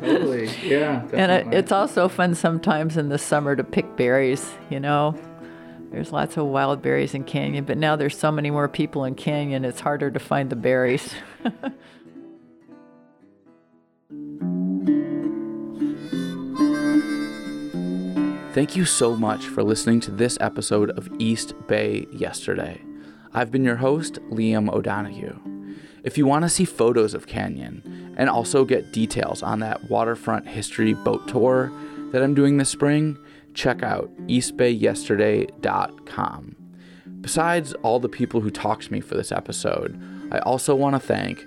totally, 0.00 0.46
yeah. 0.62 1.00
Definitely. 1.00 1.18
And 1.18 1.32
it, 1.32 1.58
it's 1.58 1.72
also 1.72 2.08
fun 2.08 2.34
sometimes 2.34 2.96
in 2.96 3.08
the 3.08 3.18
summer 3.18 3.56
to 3.56 3.64
pick 3.64 3.96
berries, 3.96 4.54
you 4.70 4.80
know? 4.80 5.18
There's 5.90 6.12
lots 6.12 6.36
of 6.38 6.46
wild 6.46 6.80
berries 6.80 7.12
in 7.12 7.24
Canyon, 7.24 7.64
but 7.64 7.76
now 7.76 7.96
there's 7.96 8.16
so 8.16 8.32
many 8.32 8.50
more 8.50 8.68
people 8.68 9.04
in 9.04 9.14
Canyon, 9.14 9.64
it's 9.64 9.80
harder 9.80 10.10
to 10.10 10.18
find 10.18 10.48
the 10.48 10.56
berries. 10.56 11.12
Thank 18.52 18.76
you 18.76 18.84
so 18.84 19.16
much 19.16 19.46
for 19.46 19.62
listening 19.62 20.00
to 20.00 20.10
this 20.10 20.36
episode 20.38 20.90
of 20.90 21.08
East 21.18 21.54
Bay 21.68 22.06
Yesterday. 22.12 22.82
I've 23.32 23.50
been 23.50 23.64
your 23.64 23.76
host, 23.76 24.18
Liam 24.30 24.70
O'Donoghue. 24.70 25.40
If 26.04 26.18
you 26.18 26.26
want 26.26 26.44
to 26.44 26.50
see 26.50 26.66
photos 26.66 27.14
of 27.14 27.26
Canyon 27.26 28.12
and 28.18 28.28
also 28.28 28.66
get 28.66 28.92
details 28.92 29.42
on 29.42 29.60
that 29.60 29.88
waterfront 29.88 30.46
history 30.46 30.92
boat 30.92 31.26
tour 31.26 31.72
that 32.10 32.22
I'm 32.22 32.34
doing 32.34 32.58
this 32.58 32.68
spring, 32.68 33.16
check 33.54 33.82
out 33.82 34.10
eastbayyesterday.com. 34.26 36.56
Besides 37.22 37.72
all 37.72 38.00
the 38.00 38.10
people 38.10 38.42
who 38.42 38.50
talked 38.50 38.82
to 38.82 38.92
me 38.92 39.00
for 39.00 39.14
this 39.14 39.32
episode, 39.32 39.98
I 40.30 40.40
also 40.40 40.74
want 40.74 40.94
to 40.94 41.00
thank 41.00 41.42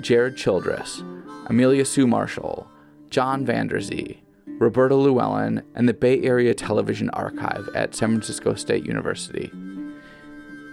Jared 0.00 0.36
Childress, 0.36 1.04
Amelia 1.46 1.84
Sue 1.84 2.08
Marshall, 2.08 2.68
John 3.10 3.46
Vanderzee, 3.46 4.22
Roberta 4.58 4.94
Llewellyn, 4.94 5.62
and 5.74 5.88
the 5.88 5.94
Bay 5.94 6.22
Area 6.22 6.54
Television 6.54 7.10
Archive 7.10 7.68
at 7.74 7.94
San 7.94 8.10
Francisco 8.10 8.54
State 8.54 8.84
University. 8.84 9.50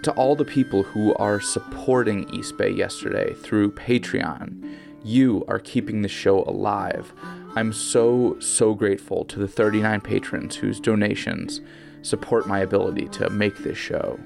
To 0.02 0.12
all 0.12 0.36
the 0.36 0.44
people 0.44 0.82
who 0.82 1.14
are 1.14 1.40
supporting 1.40 2.28
East 2.34 2.56
Bay 2.56 2.70
yesterday 2.70 3.34
through 3.34 3.72
Patreon, 3.72 4.76
you 5.04 5.44
are 5.48 5.58
keeping 5.58 6.02
the 6.02 6.08
show 6.08 6.42
alive 6.44 7.12
I'm 7.56 7.72
so, 7.72 8.36
so 8.38 8.74
grateful 8.74 9.24
to 9.24 9.38
the 9.38 9.48
39 9.48 10.02
patrons 10.02 10.56
whose 10.56 10.78
donations 10.78 11.62
support 12.02 12.46
my 12.46 12.58
ability 12.58 13.08
to 13.12 13.30
make 13.30 13.56
this 13.56 13.78
show. 13.78 14.20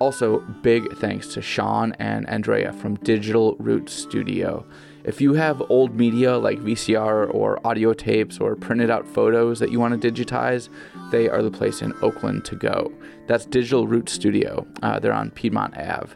Also, 0.00 0.40
big 0.60 0.92
thanks 0.96 1.28
to 1.34 1.40
Sean 1.40 1.92
and 2.00 2.28
Andrea 2.28 2.72
from 2.72 2.96
Digital 2.96 3.54
Root 3.60 3.88
Studio. 3.88 4.66
If 5.06 5.20
you 5.20 5.34
have 5.34 5.62
old 5.70 5.94
media 5.94 6.36
like 6.36 6.58
VCR 6.58 7.32
or 7.32 7.64
audio 7.64 7.92
tapes 7.92 8.40
or 8.40 8.56
printed 8.56 8.90
out 8.90 9.06
photos 9.06 9.60
that 9.60 9.70
you 9.70 9.78
want 9.78 10.02
to 10.02 10.12
digitize, 10.12 10.68
they 11.12 11.28
are 11.28 11.42
the 11.42 11.50
place 11.50 11.80
in 11.80 11.94
Oakland 12.02 12.44
to 12.46 12.56
go. 12.56 12.92
That's 13.28 13.46
Digital 13.46 13.86
Root 13.86 14.08
Studio. 14.08 14.66
Uh, 14.82 14.98
they're 14.98 15.12
on 15.12 15.30
Piedmont 15.30 15.78
Ave. 15.78 16.12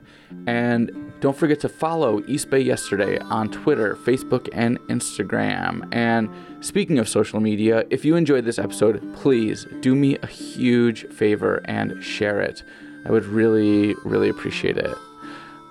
And 0.49 1.12
don't 1.20 1.36
forget 1.36 1.61
to 1.61 1.68
follow 1.68 2.20
East 2.26 2.51
Bay 2.51 2.59
Yesterday 2.59 3.18
on 3.18 3.49
Twitter, 3.51 3.95
Facebook, 3.95 4.49
and 4.53 4.80
Instagram. 4.88 5.88
And 5.95 6.28
speaking 6.59 6.99
of 6.99 7.09
social 7.09 7.38
media, 7.38 7.84
if 7.91 8.05
you 8.05 8.16
enjoyed 8.16 8.45
this 8.45 8.59
episode, 8.59 9.14
please 9.14 9.68
do 9.82 9.95
me 9.95 10.18
a 10.20 10.26
huge 10.26 11.07
favor 11.12 11.62
and 11.66 12.03
share 12.03 12.41
it. 12.41 12.64
I 13.07 13.12
would 13.12 13.24
really, 13.24 13.95
really 14.05 14.28
appreciate 14.28 14.78
it. 14.78 14.97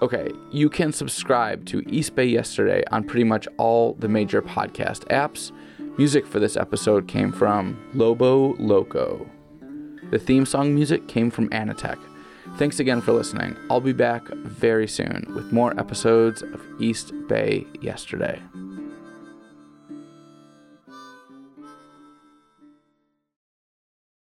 Okay, 0.01 0.31
you 0.49 0.69
can 0.69 0.93
subscribe 0.93 1.65
to 1.65 1.83
East 1.89 2.15
Bay 2.15 2.25
Yesterday 2.25 2.85
on 2.89 3.03
pretty 3.03 3.25
much 3.25 3.49
all 3.57 3.95
the 3.95 4.07
major 4.07 4.41
podcast 4.41 4.99
apps. 5.07 5.51
Music 5.97 6.25
for 6.25 6.39
this 6.39 6.55
episode 6.55 7.05
came 7.09 7.33
from 7.33 7.77
Lobo 7.93 8.55
Loco. 8.55 9.29
The 10.09 10.17
theme 10.17 10.45
song 10.45 10.73
music 10.73 11.09
came 11.09 11.29
from 11.29 11.49
Anatech. 11.49 11.99
Thanks 12.57 12.79
again 12.79 13.01
for 13.01 13.11
listening. 13.11 13.57
I'll 13.69 13.81
be 13.81 13.91
back 13.91 14.25
very 14.29 14.87
soon 14.87 15.25
with 15.35 15.51
more 15.51 15.77
episodes 15.77 16.43
of 16.43 16.61
East 16.79 17.11
Bay 17.27 17.67
Yesterday. 17.81 18.41